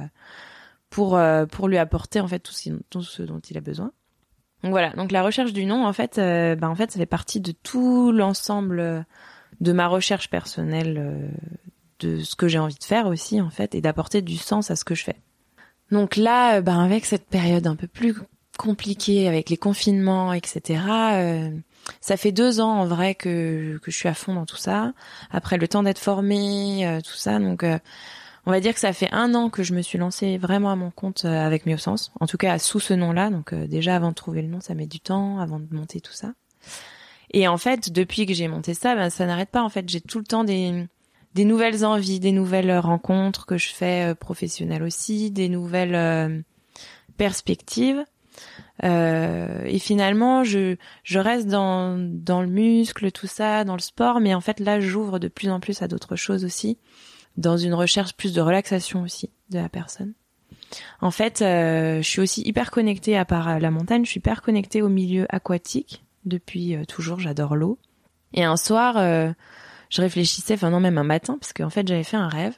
pour 0.89 1.19
pour 1.51 1.67
lui 1.67 1.77
apporter 1.77 2.19
en 2.19 2.27
fait 2.27 2.39
tout 2.39 3.01
ce 3.01 3.23
dont 3.23 3.39
il 3.39 3.57
a 3.57 3.61
besoin. 3.61 3.91
Donc 4.63 4.71
voilà, 4.71 4.91
donc 4.91 5.11
la 5.11 5.23
recherche 5.23 5.53
du 5.53 5.65
nom 5.65 5.85
en 5.85 5.93
fait, 5.93 6.17
ben 6.17 6.69
en 6.69 6.75
fait 6.75 6.91
ça 6.91 6.99
fait 6.99 7.05
partie 7.05 7.39
de 7.39 7.51
tout 7.51 8.11
l'ensemble 8.11 9.05
de 9.59 9.71
ma 9.73 9.87
recherche 9.87 10.29
personnelle 10.29 11.31
de 12.01 12.19
ce 12.19 12.35
que 12.35 12.47
j'ai 12.47 12.59
envie 12.59 12.77
de 12.77 12.83
faire 12.83 13.07
aussi 13.07 13.41
en 13.41 13.49
fait 13.49 13.75
et 13.75 13.81
d'apporter 13.81 14.21
du 14.21 14.37
sens 14.37 14.71
à 14.71 14.75
ce 14.75 14.83
que 14.83 14.95
je 14.95 15.03
fais. 15.03 15.17
Donc 15.91 16.15
là, 16.15 16.57
euh, 16.57 16.61
ben 16.61 16.79
avec 16.79 17.05
cette 17.05 17.27
période 17.27 17.67
un 17.67 17.75
peu 17.75 17.87
plus 17.87 18.15
compliquée 18.57 19.27
avec 19.27 19.49
les 19.49 19.57
confinements, 19.57 20.33
etc. 20.33 20.81
Euh, 21.13 21.49
ça 21.99 22.17
fait 22.17 22.31
deux 22.31 22.59
ans 22.59 22.79
en 22.79 22.85
vrai 22.85 23.15
que 23.15 23.79
que 23.81 23.91
je 23.91 23.97
suis 23.97 24.09
à 24.09 24.13
fond 24.13 24.33
dans 24.33 24.45
tout 24.45 24.57
ça. 24.57 24.93
Après 25.31 25.57
le 25.57 25.67
temps 25.67 25.83
d'être 25.83 25.99
formée, 25.99 26.87
euh, 26.87 27.01
tout 27.01 27.15
ça, 27.15 27.39
donc 27.39 27.65
on 28.45 28.51
va 28.51 28.59
dire 28.59 28.73
que 28.73 28.79
ça 28.79 28.93
fait 28.93 29.09
un 29.11 29.35
an 29.35 29.49
que 29.49 29.63
je 29.63 29.73
me 29.73 29.81
suis 29.81 29.97
lancée 29.97 30.37
vraiment 30.37 30.71
à 30.71 30.75
mon 30.75 30.91
compte 30.91 31.25
avec 31.25 31.65
Miosens, 31.65 32.11
en 32.19 32.27
tout 32.27 32.37
cas 32.37 32.57
sous 32.59 32.79
ce 32.79 32.93
nom-là. 32.93 33.29
Donc 33.29 33.53
déjà 33.53 33.95
avant 33.95 34.09
de 34.09 34.15
trouver 34.15 34.41
le 34.41 34.47
nom, 34.47 34.59
ça 34.59 34.73
met 34.73 34.87
du 34.87 34.99
temps 34.99 35.39
avant 35.39 35.59
de 35.59 35.67
monter 35.71 36.01
tout 36.01 36.13
ça. 36.13 36.33
Et 37.33 37.47
en 37.47 37.57
fait, 37.57 37.91
depuis 37.91 38.25
que 38.25 38.33
j'ai 38.33 38.47
monté 38.47 38.73
ça, 38.73 38.95
ben 38.95 39.09
ça 39.09 39.25
n'arrête 39.25 39.49
pas. 39.49 39.63
En 39.63 39.69
fait, 39.69 39.87
j'ai 39.87 40.01
tout 40.01 40.19
le 40.19 40.25
temps 40.25 40.43
des 40.43 40.85
des 41.33 41.45
nouvelles 41.45 41.85
envies, 41.85 42.19
des 42.19 42.31
nouvelles 42.31 42.77
rencontres 42.77 43.45
que 43.45 43.57
je 43.57 43.69
fais 43.69 44.11
euh, 44.11 44.15
professionnelles 44.15 44.83
aussi, 44.83 45.31
des 45.31 45.49
nouvelles 45.49 45.95
euh, 45.95 46.41
perspectives. 47.17 48.03
Euh, 48.83 49.63
et 49.65 49.79
finalement, 49.79 50.43
je, 50.43 50.75
je 51.03 51.19
reste 51.19 51.47
dans, 51.47 51.97
dans 51.97 52.41
le 52.41 52.47
muscle, 52.47 53.11
tout 53.11 53.27
ça, 53.27 53.63
dans 53.63 53.75
le 53.75 53.81
sport, 53.81 54.19
mais 54.19 54.33
en 54.33 54.41
fait 54.41 54.59
là, 54.59 54.79
j'ouvre 54.79 55.19
de 55.19 55.27
plus 55.27 55.49
en 55.49 55.59
plus 55.59 55.81
à 55.81 55.87
d'autres 55.87 56.15
choses 56.15 56.43
aussi, 56.43 56.77
dans 57.37 57.57
une 57.57 57.73
recherche 57.73 58.13
plus 58.13 58.33
de 58.33 58.41
relaxation 58.41 59.03
aussi 59.03 59.29
de 59.49 59.59
la 59.59 59.69
personne. 59.69 60.13
En 61.01 61.11
fait, 61.11 61.39
je 61.39 62.01
suis 62.01 62.21
aussi 62.21 62.41
hyper 62.41 62.71
connectée 62.71 63.17
à 63.17 63.25
part 63.25 63.59
la 63.59 63.71
montagne, 63.71 64.05
je 64.05 64.09
suis 64.09 64.19
hyper 64.19 64.41
connectée 64.41 64.81
au 64.81 64.89
milieu 64.89 65.25
aquatique 65.29 66.03
depuis 66.25 66.77
toujours. 66.87 67.19
J'adore 67.19 67.55
l'eau. 67.55 67.77
Et 68.33 68.43
un 68.45 68.55
soir, 68.55 68.95
je 69.89 70.01
réfléchissais, 70.01 70.53
enfin 70.53 70.69
non 70.69 70.79
même 70.79 70.97
un 70.97 71.03
matin, 71.03 71.37
parce 71.39 71.51
qu'en 71.51 71.69
fait 71.69 71.87
j'avais 71.87 72.05
fait 72.05 72.17
un 72.17 72.29
rêve 72.29 72.55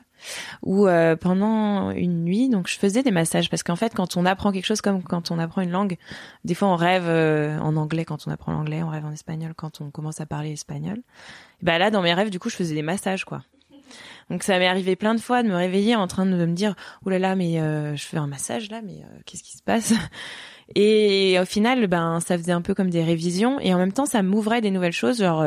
où 0.62 0.88
euh, 0.88 1.16
pendant 1.16 1.92
une 1.92 2.24
nuit, 2.24 2.50
donc 2.50 2.68
je 2.68 2.78
faisais 2.78 3.04
des 3.04 3.12
massages 3.12 3.50
parce 3.50 3.64
qu'en 3.64 3.76
fait 3.76 3.94
quand 3.94 4.18
on 4.18 4.26
apprend 4.26 4.52
quelque 4.52 4.66
chose 4.66 4.82
comme 4.82 5.04
quand 5.04 5.32
on 5.32 5.40
apprend 5.40 5.62
une 5.62 5.72
langue, 5.72 5.98
des 6.46 6.54
fois 6.54 6.70
on 6.70 6.76
rêve 6.76 7.06
euh, 7.08 7.58
en 7.60 7.76
anglais 7.76 8.06
quand 8.06 8.28
on 8.28 8.32
apprend 8.32 8.54
l'anglais, 8.54 8.84
on 8.84 8.90
rêve 8.90 9.06
en 9.06 9.12
espagnol 9.12 9.54
quand 9.56 9.82
on 9.82 9.92
commence 9.92 10.22
à 10.22 10.26
parler 10.26 10.52
espagnol. 10.52 10.98
Et 11.62 11.66
bah 11.66 11.78
là 11.78 11.92
dans 11.92 12.02
mes 12.02 12.14
rêves 12.14 12.30
du 12.30 12.40
coup 12.40 12.50
je 12.50 12.56
faisais 12.56 12.76
des 12.76 12.82
massages 12.82 13.26
quoi. 13.26 13.44
Donc 14.30 14.44
ça 14.44 14.58
m'est 14.60 14.68
arrivé 14.68 14.96
plein 14.96 15.16
de 15.16 15.20
fois 15.20 15.44
de 15.44 15.48
me 15.48 15.56
réveiller 15.56 15.96
en 15.96 16.08
train 16.08 16.26
de 16.26 16.32
me 16.32 16.54
dire 16.54 16.76
oh 17.06 17.10
là 17.10 17.20
là 17.20 17.36
mais 17.36 17.60
euh, 17.60 17.96
je 17.96 18.06
fais 18.06 18.18
un 18.18 18.28
massage 18.28 18.70
là 18.70 18.82
mais 18.84 19.04
qu'est-ce 19.26 19.44
qui 19.44 19.58
se 19.58 19.64
passe 19.64 19.94
Et 20.76 21.38
au 21.40 21.46
final 21.46 21.86
ben 21.88 22.20
ça 22.20 22.38
faisait 22.38 22.54
un 22.54 22.62
peu 22.62 22.74
comme 22.74 22.90
des 22.90 23.04
révisions 23.04 23.60
et 23.60 23.74
en 23.74 23.78
même 23.78 23.92
temps 23.92 24.06
ça 24.06 24.24
m'ouvrait 24.24 24.62
des 24.62 24.72
nouvelles 24.72 24.94
choses 24.94 25.20
genre 25.20 25.46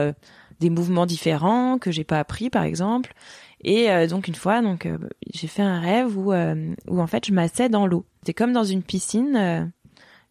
des 0.60 0.70
mouvements 0.70 1.06
différents 1.06 1.78
que 1.78 1.90
j'ai 1.90 2.04
pas 2.04 2.18
appris 2.18 2.50
par 2.50 2.64
exemple. 2.64 3.12
Et 3.62 3.90
euh, 3.90 4.06
donc 4.06 4.28
une 4.28 4.34
fois, 4.34 4.62
donc 4.62 4.86
euh, 4.86 4.98
j'ai 5.32 5.46
fait 5.46 5.62
un 5.62 5.80
rêve 5.80 6.16
où 6.16 6.32
euh, 6.32 6.74
où 6.88 7.00
en 7.00 7.06
fait 7.06 7.26
je 7.26 7.32
m'assais 7.32 7.68
dans 7.68 7.86
l'eau. 7.86 8.04
C'était 8.20 8.34
comme 8.34 8.52
dans 8.52 8.64
une 8.64 8.82
piscine. 8.82 9.72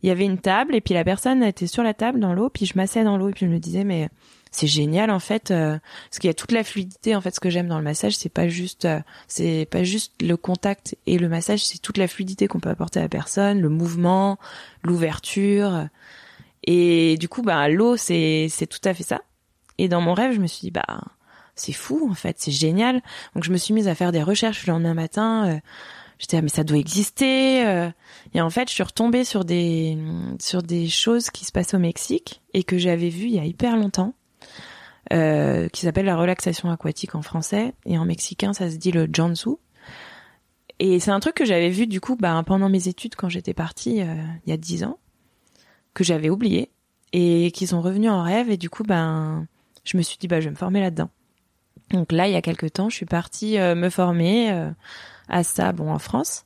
Il 0.03 0.07
y 0.09 0.11
avait 0.11 0.25
une 0.25 0.37
table 0.37 0.75
et 0.75 0.81
puis 0.81 0.93
la 0.93 1.03
personne 1.03 1.41
était 1.41 1.67
sur 1.67 1.81
la 1.81 1.93
table 1.93 2.19
dans 2.19 2.33
l'eau, 2.33 2.49
puis 2.49 2.65
je 2.65 2.73
m'assais 2.75 3.03
dans 3.03 3.17
l'eau 3.17 3.29
et 3.29 3.31
puis 3.31 3.45
je 3.45 3.51
me 3.51 3.59
disais 3.59 3.83
mais 3.83 4.09
c'est 4.55 4.67
génial 4.67 5.11
en 5.11 5.19
fait 5.19 5.49
parce 5.49 6.19
qu'il 6.19 6.27
y 6.27 6.31
a 6.31 6.33
toute 6.33 6.51
la 6.51 6.63
fluidité 6.63 7.15
en 7.15 7.21
fait 7.21 7.33
ce 7.33 7.39
que 7.39 7.49
j'aime 7.49 7.67
dans 7.67 7.77
le 7.77 7.83
massage 7.83 8.15
c'est 8.15 8.29
pas 8.29 8.47
juste 8.47 8.87
c'est 9.27 9.67
pas 9.69 9.83
juste 9.83 10.13
le 10.21 10.37
contact 10.37 10.95
et 11.05 11.17
le 11.17 11.29
massage 11.29 11.63
c'est 11.63 11.79
toute 11.79 11.97
la 11.97 12.07
fluidité 12.07 12.47
qu'on 12.47 12.59
peut 12.59 12.69
apporter 12.69 12.99
à 12.99 13.03
la 13.03 13.09
personne 13.09 13.61
le 13.61 13.69
mouvement 13.69 14.37
l'ouverture 14.83 15.87
et 16.63 17.17
du 17.17 17.27
coup 17.27 17.41
bah 17.41 17.67
l'eau 17.69 17.97
c'est 17.97 18.47
c'est 18.49 18.67
tout 18.67 18.81
à 18.83 18.93
fait 18.93 19.03
ça 19.03 19.21
et 19.77 19.87
dans 19.87 20.01
mon 20.01 20.13
rêve, 20.13 20.33
je 20.33 20.39
me 20.39 20.47
suis 20.47 20.61
dit, 20.61 20.71
bah, 20.71 21.01
c'est 21.55 21.73
fou, 21.73 22.07
en 22.09 22.13
fait, 22.13 22.37
c'est 22.39 22.51
génial. 22.51 23.01
Donc, 23.33 23.43
je 23.43 23.51
me 23.51 23.57
suis 23.57 23.73
mise 23.73 23.87
à 23.87 23.95
faire 23.95 24.11
des 24.11 24.23
recherches 24.23 24.65
le 24.65 24.73
lendemain 24.73 24.93
matin. 24.93 25.47
Euh, 25.47 25.59
J'étais, 26.17 26.37
ah, 26.37 26.41
mais 26.41 26.49
ça 26.49 26.63
doit 26.63 26.77
exister. 26.77 27.65
Euh. 27.65 27.89
Et 28.33 28.41
en 28.41 28.49
fait, 28.49 28.69
je 28.69 28.73
suis 28.73 28.83
retombée 28.83 29.25
sur 29.25 29.43
des, 29.43 29.97
sur 30.39 30.63
des 30.63 30.87
choses 30.87 31.29
qui 31.29 31.43
se 31.43 31.51
passaient 31.51 31.75
au 31.75 31.79
Mexique 31.79 32.41
et 32.53 32.63
que 32.63 32.77
j'avais 32.77 33.09
vues 33.09 33.27
il 33.27 33.35
y 33.35 33.39
a 33.39 33.45
hyper 33.45 33.75
longtemps. 33.75 34.13
Euh, 35.13 35.69
qui 35.69 35.81
s'appelle 35.81 36.07
la 36.07 36.17
relaxation 36.17 36.71
aquatique 36.71 37.13
en 37.13 37.21
français 37.21 37.75
et 37.85 37.95
en 37.99 38.05
mexicain 38.05 38.53
ça 38.53 38.71
se 38.71 38.77
dit 38.77 38.91
le 38.91 39.07
jansu 39.13 39.51
et 40.79 40.99
c'est 40.99 41.11
un 41.11 41.19
truc 41.19 41.35
que 41.35 41.45
j'avais 41.45 41.69
vu 41.69 41.85
du 41.85 42.01
coup 42.01 42.15
bah, 42.15 42.41
pendant 42.43 42.69
mes 42.69 42.87
études 42.87 43.15
quand 43.15 43.29
j'étais 43.29 43.53
partie 43.53 44.01
euh, 44.01 44.15
il 44.47 44.49
y 44.49 44.53
a 44.53 44.57
dix 44.57 44.83
ans 44.83 44.97
que 45.93 46.03
j'avais 46.03 46.31
oublié 46.31 46.71
et 47.13 47.51
qui 47.51 47.67
sont 47.67 47.83
revenus 47.83 48.09
en 48.09 48.23
rêve 48.23 48.49
et 48.49 48.57
du 48.57 48.71
coup 48.71 48.81
ben 48.81 49.45
je 49.85 49.95
me 49.95 50.01
suis 50.01 50.17
dit 50.17 50.27
bah 50.27 50.39
je 50.39 50.45
vais 50.45 50.51
me 50.51 50.57
former 50.57 50.81
là-dedans. 50.81 51.09
Donc 51.91 52.11
là, 52.11 52.27
il 52.27 52.33
y 52.33 52.35
a 52.35 52.41
quelques 52.41 52.73
temps, 52.73 52.89
je 52.89 52.95
suis 52.95 53.05
partie 53.05 53.57
euh, 53.57 53.75
me 53.75 53.89
former 53.89 54.51
euh, 54.51 54.71
à 55.29 55.43
ça, 55.43 55.71
bon 55.71 55.91
en 55.91 55.99
France. 55.99 56.45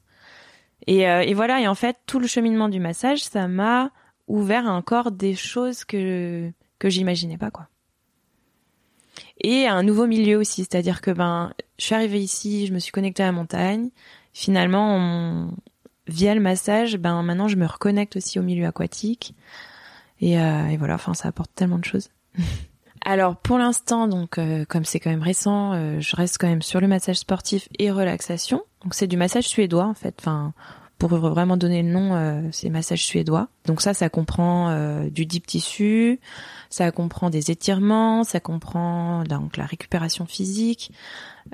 Et, 0.88 1.10
euh, 1.10 1.22
et, 1.22 1.34
voilà, 1.34 1.62
et 1.62 1.68
en 1.68 1.76
fait, 1.76 1.98
tout 2.06 2.20
le 2.20 2.28
cheminement 2.28 2.70
du 2.70 2.80
massage, 2.80 3.24
ça 3.24 3.48
m'a 3.48 3.92
ouvert 4.28 4.66
encore 4.66 5.12
des 5.12 5.36
choses 5.36 5.86
que 5.86 6.52
que 6.78 6.88
j'imaginais 6.88 7.38
pas 7.38 7.52
quoi. 7.52 7.68
Et 9.42 9.68
un 9.68 9.84
nouveau 9.84 10.08
milieu 10.08 10.38
aussi, 10.38 10.62
c'est-à-dire 10.62 11.02
que 11.02 11.12
ben, 11.12 11.54
je 11.78 11.86
suis 11.86 11.96
arrivée 11.96 12.22
ici, 12.22 12.68
je 12.68 12.74
me 12.74 12.80
suis 12.80 12.92
connectée 12.92 13.24
à 13.24 13.28
la 13.28 13.32
montagne. 13.32 13.90
Finalement, 14.34 15.50
via 16.08 16.36
le 16.36 16.42
massage, 16.42 16.98
ben 16.98 17.22
maintenant 17.24 17.48
je 17.48 17.56
me 17.56 17.66
reconnecte 17.66 18.16
aussi 18.16 18.40
au 18.40 18.44
milieu 18.44 18.66
aquatique. 18.66 19.34
Et, 20.22 20.34
et 20.34 20.78
voilà, 20.78 20.96
enfin, 20.96 21.14
ça 21.14 21.30
apporte 21.30 21.52
tellement 21.56 21.80
de 21.80 21.86
choses. 21.86 22.10
Alors 23.06 23.38
pour 23.38 23.58
l'instant, 23.58 24.08
donc 24.08 24.38
euh, 24.38 24.66
comme 24.66 24.86
c'est 24.86 25.00
quand 25.00 25.10
même 25.10 25.22
récent, 25.22 25.74
euh, 25.74 26.00
je 26.00 26.16
reste 26.16 26.38
quand 26.38 26.48
même 26.48 26.62
sur 26.62 26.82
le 26.82 26.88
massage 26.88 27.18
sportif 27.18 27.70
et 27.78 27.92
relaxation. 27.92 28.64
Donc 28.84 28.94
c'est 28.94 29.08
du 29.08 29.18
massage 29.18 29.46
suédois 29.46 29.86
en 29.86 29.94
fait. 29.94 30.26
Pour 31.00 31.10
vraiment 31.10 31.58
donner 31.58 31.82
le 31.82 31.90
nom, 31.90 32.14
euh, 32.14 32.42
c'est 32.52 32.70
massage 32.70 33.04
suédois. 33.04 33.48
Donc 33.66 33.82
ça, 33.82 33.96
ça 33.96 34.10
comprend 34.10 34.72
du 35.10 35.26
deep 35.26 35.48
tissu, 35.48 36.20
ça 36.70 36.92
comprend 36.92 37.32
des 37.32 37.50
étirements, 37.50 38.24
ça 38.24 38.40
comprend 38.40 39.24
donc 39.24 39.58
la 39.58 39.66
récupération 39.66 40.26
physique. 40.28 40.92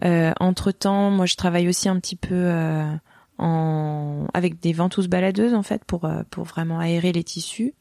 entre 0.01 0.71
temps, 0.71 1.11
moi 1.11 1.25
je 1.25 1.35
travaille 1.35 1.69
aussi 1.69 1.87
un 1.87 1.99
petit 1.99 2.17
peu 2.17 2.51
en 3.37 4.27
avec 4.33 4.59
des 4.59 4.73
ventouses 4.73 5.07
baladeuses 5.07 5.53
en 5.53 5.63
fait 5.63 5.83
pour 5.85 6.09
pour 6.29 6.43
vraiment 6.43 6.79
aérer 6.79 7.11
les 7.11 7.23
tissus. 7.23 7.73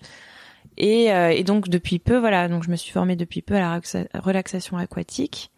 Et, 0.76 1.12
euh, 1.12 1.30
et, 1.30 1.44
donc 1.44 1.68
depuis 1.68 1.98
peu, 1.98 2.18
voilà, 2.18 2.48
donc 2.48 2.64
je 2.64 2.70
me 2.70 2.76
suis 2.76 2.92
formée 2.92 3.16
depuis 3.16 3.42
peu 3.42 3.54
à 3.54 3.60
la 3.60 3.80
relaxation 4.20 4.76
aquatique. 4.76 5.50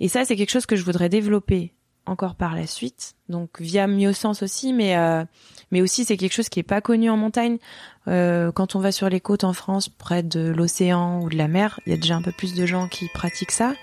Et 0.00 0.08
ça, 0.08 0.24
c'est 0.24 0.36
quelque 0.36 0.50
chose 0.50 0.66
que 0.66 0.76
je 0.76 0.84
voudrais 0.84 1.08
développer 1.08 1.74
encore 2.08 2.34
par 2.34 2.54
la 2.54 2.66
suite, 2.66 3.14
donc 3.28 3.60
via 3.60 3.86
Miosens 3.86 4.42
aussi, 4.42 4.72
mais 4.72 4.96
euh, 4.96 5.24
mais 5.70 5.80
aussi 5.80 6.04
c'est 6.04 6.16
quelque 6.16 6.32
chose 6.32 6.48
qui 6.48 6.60
est 6.60 6.64
pas 6.64 6.80
connu 6.80 7.10
en 7.10 7.16
montagne. 7.16 7.58
Euh, 8.06 8.50
quand 8.52 8.74
on 8.74 8.80
va 8.80 8.90
sur 8.90 9.08
les 9.08 9.20
côtes 9.20 9.44
en 9.44 9.52
France, 9.52 9.88
près 9.88 10.22
de 10.22 10.48
l'océan 10.48 11.20
ou 11.20 11.28
de 11.28 11.36
la 11.36 11.48
mer, 11.48 11.80
il 11.86 11.90
y 11.90 11.94
a 11.94 11.98
déjà 11.98 12.16
un 12.16 12.22
peu 12.22 12.32
plus 12.32 12.54
de 12.54 12.66
gens 12.66 12.88
qui 12.88 13.08
pratiquent 13.08 13.52
ça, 13.52 13.74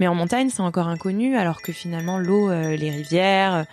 mais 0.00 0.08
en 0.08 0.14
montagne 0.14 0.48
c'est 0.50 0.62
encore 0.62 0.88
inconnu, 0.88 1.36
alors 1.36 1.62
que 1.62 1.72
finalement 1.72 2.18
l'eau, 2.18 2.50
euh, 2.50 2.76
les 2.76 2.90
rivières, 2.90 3.66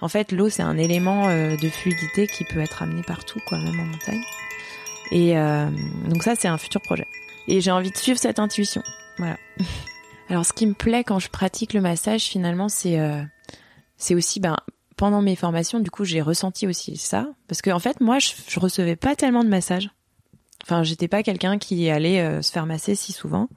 en 0.00 0.08
fait 0.08 0.32
l'eau 0.32 0.48
c'est 0.48 0.62
un 0.62 0.78
élément 0.78 1.26
de 1.26 1.68
fluidité 1.68 2.26
qui 2.26 2.44
peut 2.44 2.60
être 2.60 2.82
amené 2.82 3.02
partout, 3.02 3.40
quoi, 3.46 3.58
même 3.58 3.80
en 3.80 3.84
montagne. 3.84 4.22
Et 5.10 5.34
donc 6.08 6.22
ça 6.22 6.36
c'est 6.36 6.48
un 6.48 6.58
futur 6.58 6.80
projet. 6.80 7.06
Et 7.48 7.60
j'ai 7.60 7.70
envie 7.70 7.90
de 7.90 7.96
suivre 7.96 8.18
cette 8.18 8.38
intuition, 8.38 8.82
voilà. 9.18 9.36
Alors, 10.28 10.44
ce 10.44 10.52
qui 10.52 10.66
me 10.66 10.74
plaît 10.74 11.04
quand 11.04 11.18
je 11.18 11.28
pratique 11.28 11.72
le 11.72 11.80
massage, 11.80 12.22
finalement, 12.22 12.68
c'est 12.68 12.98
euh, 12.98 13.22
c'est 13.96 14.14
aussi 14.14 14.40
ben 14.40 14.56
pendant 14.96 15.22
mes 15.22 15.36
formations, 15.36 15.78
du 15.78 15.90
coup, 15.90 16.04
j'ai 16.04 16.22
ressenti 16.22 16.66
aussi 16.66 16.96
ça 16.96 17.28
parce 17.48 17.62
que 17.62 17.70
en 17.70 17.78
fait, 17.78 18.00
moi, 18.00 18.18
je, 18.18 18.32
je 18.48 18.58
recevais 18.58 18.96
pas 18.96 19.14
tellement 19.14 19.44
de 19.44 19.48
massages. 19.48 19.90
Enfin, 20.62 20.82
j'étais 20.82 21.06
pas 21.06 21.22
quelqu'un 21.22 21.58
qui 21.58 21.88
allait 21.90 22.20
euh, 22.20 22.42
se 22.42 22.50
faire 22.50 22.66
masser 22.66 22.94
si 22.94 23.12
souvent, 23.12 23.48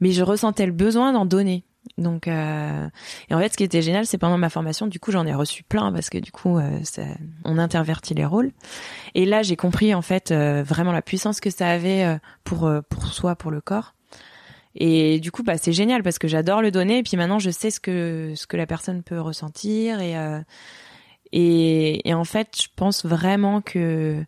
mais 0.00 0.12
je 0.12 0.22
ressentais 0.22 0.66
le 0.66 0.72
besoin 0.72 1.12
d'en 1.12 1.26
donner. 1.26 1.64
Donc, 1.98 2.28
euh... 2.28 2.88
et 3.30 3.34
en 3.34 3.38
fait, 3.38 3.52
ce 3.52 3.56
qui 3.56 3.62
était 3.62 3.80
génial, 3.80 4.06
c'est 4.06 4.18
pendant 4.18 4.38
ma 4.38 4.50
formation, 4.50 4.86
du 4.86 5.00
coup, 5.00 5.12
j'en 5.12 5.24
ai 5.24 5.34
reçu 5.34 5.62
plein 5.62 5.92
parce 5.92 6.10
que 6.10 6.18
du 6.18 6.30
coup, 6.30 6.58
euh, 6.58 6.80
ça, 6.82 7.02
on 7.44 7.58
intervertit 7.58 8.14
les 8.14 8.24
rôles. 8.24 8.52
Et 9.14 9.24
là, 9.24 9.42
j'ai 9.42 9.56
compris 9.56 9.94
en 9.94 10.02
fait 10.02 10.32
vraiment 10.32 10.92
la 10.92 11.02
puissance 11.02 11.40
que 11.40 11.50
ça 11.50 11.68
avait 11.68 12.18
pour 12.44 12.70
pour 12.90 13.06
soi, 13.06 13.34
pour 13.34 13.50
le 13.50 13.60
corps. 13.60 13.95
Et 14.78 15.20
du 15.20 15.32
coup, 15.32 15.42
bah, 15.42 15.56
c'est 15.56 15.72
génial 15.72 16.02
parce 16.02 16.18
que 16.18 16.28
j'adore 16.28 16.60
le 16.60 16.70
donner. 16.70 16.98
Et 16.98 17.02
puis 17.02 17.16
maintenant, 17.16 17.38
je 17.38 17.50
sais 17.50 17.70
ce 17.70 17.80
que 17.80 18.34
ce 18.36 18.46
que 18.46 18.56
la 18.56 18.66
personne 18.66 19.02
peut 19.02 19.20
ressentir. 19.20 20.00
Et 20.00 20.16
euh, 20.18 20.40
et, 21.32 22.14
en 22.14 22.24
fait, 22.24 22.62
je 22.62 22.68
pense 22.76 23.04
vraiment 23.04 23.60
que 23.60 24.24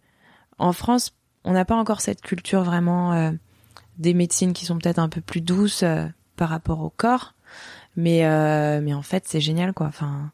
en 0.58 0.72
France, 0.72 1.12
on 1.44 1.52
n'a 1.52 1.64
pas 1.64 1.76
encore 1.76 2.00
cette 2.00 2.20
culture 2.20 2.62
vraiment 2.64 3.12
euh, 3.12 3.30
des 3.98 4.14
médecines 4.14 4.52
qui 4.52 4.64
sont 4.64 4.76
peut-être 4.78 4.98
un 4.98 5.08
peu 5.08 5.20
plus 5.20 5.40
douces 5.40 5.82
euh, 5.84 6.06
par 6.36 6.48
rapport 6.48 6.80
au 6.80 6.90
corps. 6.90 7.34
Mais 7.96 8.22
mais 8.80 8.94
en 8.94 9.02
fait, 9.02 9.24
c'est 9.26 9.40
génial 9.40 9.72
quoi. 9.72 9.86
Enfin, 9.86 10.30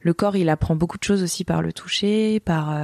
le 0.00 0.14
corps, 0.14 0.36
il 0.36 0.48
apprend 0.48 0.74
beaucoup 0.74 0.98
de 0.98 1.04
choses 1.04 1.22
aussi 1.22 1.44
par 1.44 1.60
le 1.60 1.72
toucher, 1.72 2.40
par 2.40 2.74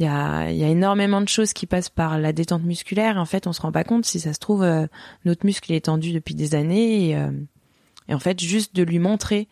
il 0.00 0.04
y 0.04 0.08
a, 0.08 0.50
y 0.50 0.62
énormément 0.64 1.20
de 1.20 1.28
choses 1.28 1.52
qui 1.52 1.66
passent 1.66 1.90
par 1.90 2.18
la 2.18 2.32
détente 2.32 2.64
musculaire. 2.64 3.18
En 3.18 3.26
fait, 3.26 3.46
on 3.46 3.52
se 3.52 3.60
rend 3.60 3.70
pas 3.70 3.84
compte 3.84 4.06
si 4.06 4.18
ça 4.18 4.32
se 4.32 4.38
trouve 4.38 4.62
euh, 4.62 4.86
notre 5.26 5.44
muscle 5.44 5.70
est 5.72 5.84
tendu 5.84 6.12
depuis 6.12 6.34
des 6.34 6.54
années 6.54 7.10
et, 7.10 7.16
euh, 7.16 7.30
et, 8.08 8.14
en 8.14 8.18
fait 8.18 8.40
juste 8.40 8.74
de 8.74 8.82
lui 8.82 8.98
montrer 8.98 9.46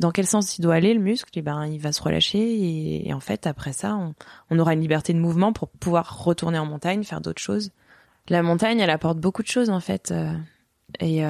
dans 0.00 0.10
quel 0.10 0.26
sens 0.26 0.58
il 0.58 0.62
doit 0.62 0.74
aller 0.74 0.92
le 0.92 1.00
muscle, 1.00 1.30
et 1.38 1.42
ben 1.42 1.66
il 1.66 1.78
va 1.78 1.92
se 1.92 2.02
relâcher 2.02 2.40
et, 2.40 3.08
et 3.08 3.14
en 3.14 3.20
fait 3.20 3.46
après 3.46 3.72
ça 3.72 3.96
on, 4.50 4.58
aura 4.58 4.74
une 4.74 4.80
liberté 4.80 5.12
de 5.12 5.20
mouvement 5.20 5.52
pour 5.52 5.68
pouvoir 5.68 6.24
retourner 6.24 6.58
en 6.58 6.66
montagne, 6.66 7.04
faire 7.04 7.20
d'autres 7.20 7.40
choses. 7.40 7.70
La 8.28 8.42
montagne, 8.42 8.80
elle 8.80 8.90
apporte 8.90 9.18
beaucoup 9.18 9.44
de 9.44 9.48
choses 9.48 9.70
en 9.70 9.78
fait 9.78 10.12
euh, 10.12 10.32
et, 10.98 11.22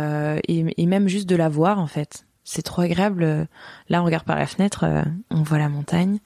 et, 0.82 0.86
même 0.86 1.08
juste 1.08 1.28
de 1.28 1.36
la 1.36 1.50
voir 1.50 1.78
en 1.78 1.86
fait. 1.86 2.24
C'est 2.44 2.62
trop 2.62 2.82
agréable. 2.82 3.48
Là, 3.88 4.02
on 4.02 4.04
regarde 4.04 4.24
par 4.24 4.38
la 4.38 4.46
fenêtre, 4.46 4.84
on 5.30 5.42
voit 5.42 5.58
la 5.58 5.70
montagne. 5.70 6.18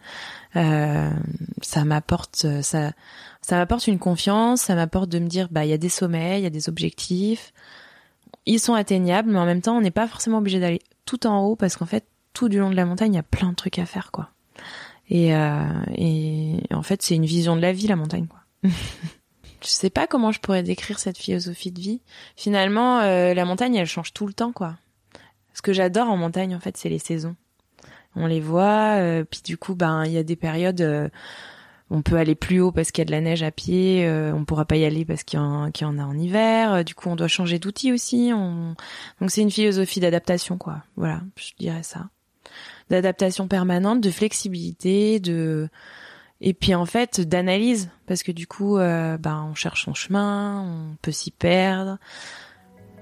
Euh, 0.56 1.10
ça 1.62 1.84
m'apporte 1.84 2.60
ça 2.62 2.92
ça 3.48 3.56
m'apporte 3.56 3.86
une 3.86 3.98
confiance, 3.98 4.62
ça 4.62 4.74
m'apporte 4.74 5.08
de 5.08 5.18
me 5.18 5.26
dire 5.26 5.48
bah 5.50 5.64
il 5.64 5.70
y 5.70 5.72
a 5.72 5.78
des 5.78 5.88
sommets, 5.88 6.40
il 6.40 6.42
y 6.42 6.46
a 6.46 6.50
des 6.50 6.68
objectifs. 6.68 7.52
Ils 8.46 8.60
sont 8.60 8.74
atteignables, 8.74 9.30
mais 9.30 9.38
en 9.38 9.46
même 9.46 9.62
temps, 9.62 9.76
on 9.76 9.80
n'est 9.80 9.90
pas 9.90 10.06
forcément 10.06 10.38
obligé 10.38 10.60
d'aller 10.60 10.80
tout 11.04 11.26
en 11.26 11.40
haut 11.44 11.56
parce 11.56 11.76
qu'en 11.76 11.86
fait, 11.86 12.04
tout 12.34 12.48
du 12.48 12.58
long 12.58 12.70
de 12.70 12.76
la 12.76 12.84
montagne, 12.84 13.12
il 13.12 13.16
y 13.16 13.20
a 13.20 13.22
plein 13.22 13.50
de 13.50 13.54
trucs 13.54 13.78
à 13.78 13.86
faire 13.86 14.10
quoi. 14.10 14.30
Et, 15.08 15.34
euh, 15.34 15.62
et 15.94 16.60
en 16.72 16.82
fait, 16.82 17.02
c'est 17.02 17.14
une 17.14 17.24
vision 17.24 17.56
de 17.56 17.62
la 17.62 17.72
vie 17.72 17.86
la 17.86 17.96
montagne 17.96 18.26
quoi. 18.26 18.40
je 19.62 19.68
sais 19.68 19.90
pas 19.90 20.06
comment 20.06 20.32
je 20.32 20.40
pourrais 20.40 20.62
décrire 20.62 20.98
cette 20.98 21.16
philosophie 21.16 21.72
de 21.72 21.80
vie. 21.80 22.02
Finalement, 22.36 23.00
euh, 23.00 23.32
la 23.34 23.44
montagne, 23.44 23.76
elle 23.76 23.86
change 23.86 24.12
tout 24.12 24.26
le 24.26 24.34
temps 24.34 24.52
quoi. 24.52 24.76
Ce 25.58 25.62
que 25.62 25.72
j'adore 25.72 26.08
en 26.08 26.16
montagne, 26.16 26.54
en 26.54 26.60
fait, 26.60 26.76
c'est 26.76 26.88
les 26.88 27.00
saisons 27.00 27.34
on 28.18 28.26
les 28.26 28.40
voit. 28.40 28.98
Euh, 28.98 29.24
puis 29.24 29.40
du 29.44 29.56
coup, 29.56 29.74
ben 29.74 30.04
il 30.04 30.12
y 30.12 30.18
a 30.18 30.22
des 30.22 30.36
périodes. 30.36 30.80
Euh, 30.80 31.08
on 31.90 32.02
peut 32.02 32.16
aller 32.16 32.34
plus 32.34 32.60
haut 32.60 32.70
parce 32.70 32.90
qu'il 32.90 33.00
y 33.00 33.02
a 33.02 33.06
de 33.06 33.12
la 33.12 33.22
neige 33.22 33.42
à 33.42 33.50
pied, 33.50 34.06
euh, 34.06 34.30
on 34.34 34.44
pourra 34.44 34.66
pas 34.66 34.76
y 34.76 34.84
aller 34.84 35.06
parce 35.06 35.22
qu'il 35.22 35.38
y, 35.38 35.42
en, 35.42 35.70
a 35.70 36.02
en 36.02 36.18
hiver. 36.18 36.84
Du 36.84 36.94
coup, 36.94 37.08
on 37.08 37.16
doit 37.16 37.28
changer 37.28 37.58
d'outil 37.58 37.92
aussi. 37.92 38.30
On... 38.34 38.74
Donc 39.20 39.30
c'est 39.30 39.40
une 39.40 39.50
philosophie 39.50 39.98
d'adaptation, 39.98 40.58
quoi. 40.58 40.82
Voilà, 40.96 41.22
je 41.36 41.52
dirais 41.58 41.82
ça. 41.82 42.10
D'adaptation 42.90 43.48
permanente, 43.48 44.02
de 44.02 44.10
flexibilité, 44.10 45.18
de 45.18 45.70
et 46.40 46.54
puis 46.54 46.72
en 46.74 46.86
fait 46.86 47.20
d'analyse 47.20 47.90
parce 48.06 48.22
que 48.22 48.32
du 48.32 48.46
coup, 48.46 48.76
ben 48.76 49.48
on 49.50 49.54
cherche 49.54 49.84
son 49.84 49.94
chemin, 49.94 50.60
on 50.60 50.96
peut 51.00 51.10
s'y 51.10 51.30
perdre. 51.30 51.98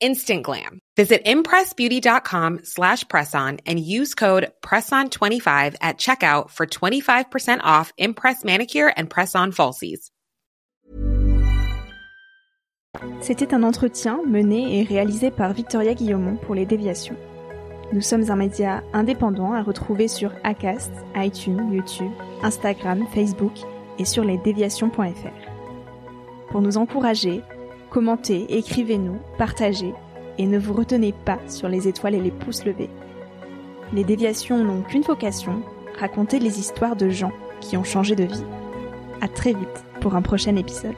instant 0.00 0.42
glam. 0.42 0.80
Visit 0.96 1.24
impressbeauty.com 1.24 2.60
slash 2.64 3.04
presson 3.04 3.60
and 3.66 3.78
use 3.78 4.14
code 4.14 4.50
PRESSON25 4.62 5.76
at 5.80 5.98
checkout 5.98 6.50
for 6.50 6.66
25% 6.66 7.60
off 7.62 7.92
Impress 7.98 8.44
Manicure 8.44 8.92
and 8.96 9.08
Press-On 9.08 9.52
Falsies. 9.52 10.10
C'était 13.20 13.54
un 13.54 13.62
entretien 13.62 14.20
mené 14.26 14.80
et 14.80 14.82
réalisé 14.82 15.30
par 15.30 15.52
Victoria 15.52 15.94
Guillaumont 15.94 16.36
pour 16.36 16.54
Les 16.54 16.66
Déviations. 16.66 17.16
Nous 17.92 18.00
sommes 18.00 18.30
un 18.30 18.36
média 18.36 18.82
indépendant 18.92 19.52
à 19.52 19.62
retrouver 19.62 20.08
sur 20.08 20.32
Acast, 20.44 20.92
iTunes, 21.14 21.72
YouTube, 21.72 22.10
Instagram, 22.42 23.06
Facebook 23.14 23.52
et 23.98 24.04
sur 24.04 24.24
lesdéviations.fr. 24.24 26.50
Pour 26.50 26.60
nous 26.60 26.76
encourager, 26.76 27.42
Commentez, 27.90 28.46
écrivez-nous, 28.50 29.18
partagez 29.38 29.94
et 30.36 30.46
ne 30.46 30.58
vous 30.58 30.74
retenez 30.74 31.12
pas 31.24 31.38
sur 31.48 31.68
les 31.68 31.88
étoiles 31.88 32.14
et 32.14 32.20
les 32.20 32.30
pouces 32.30 32.64
levés. 32.64 32.90
Les 33.94 34.04
déviations 34.04 34.62
n'ont 34.62 34.82
qu'une 34.82 35.02
vocation, 35.02 35.62
raconter 35.98 36.38
les 36.38 36.60
histoires 36.60 36.96
de 36.96 37.08
gens 37.08 37.32
qui 37.60 37.76
ont 37.76 37.84
changé 37.84 38.14
de 38.14 38.24
vie. 38.24 38.44
À 39.20 39.28
très 39.28 39.52
vite 39.52 39.84
pour 40.00 40.14
un 40.14 40.22
prochain 40.22 40.56
épisode. 40.56 40.94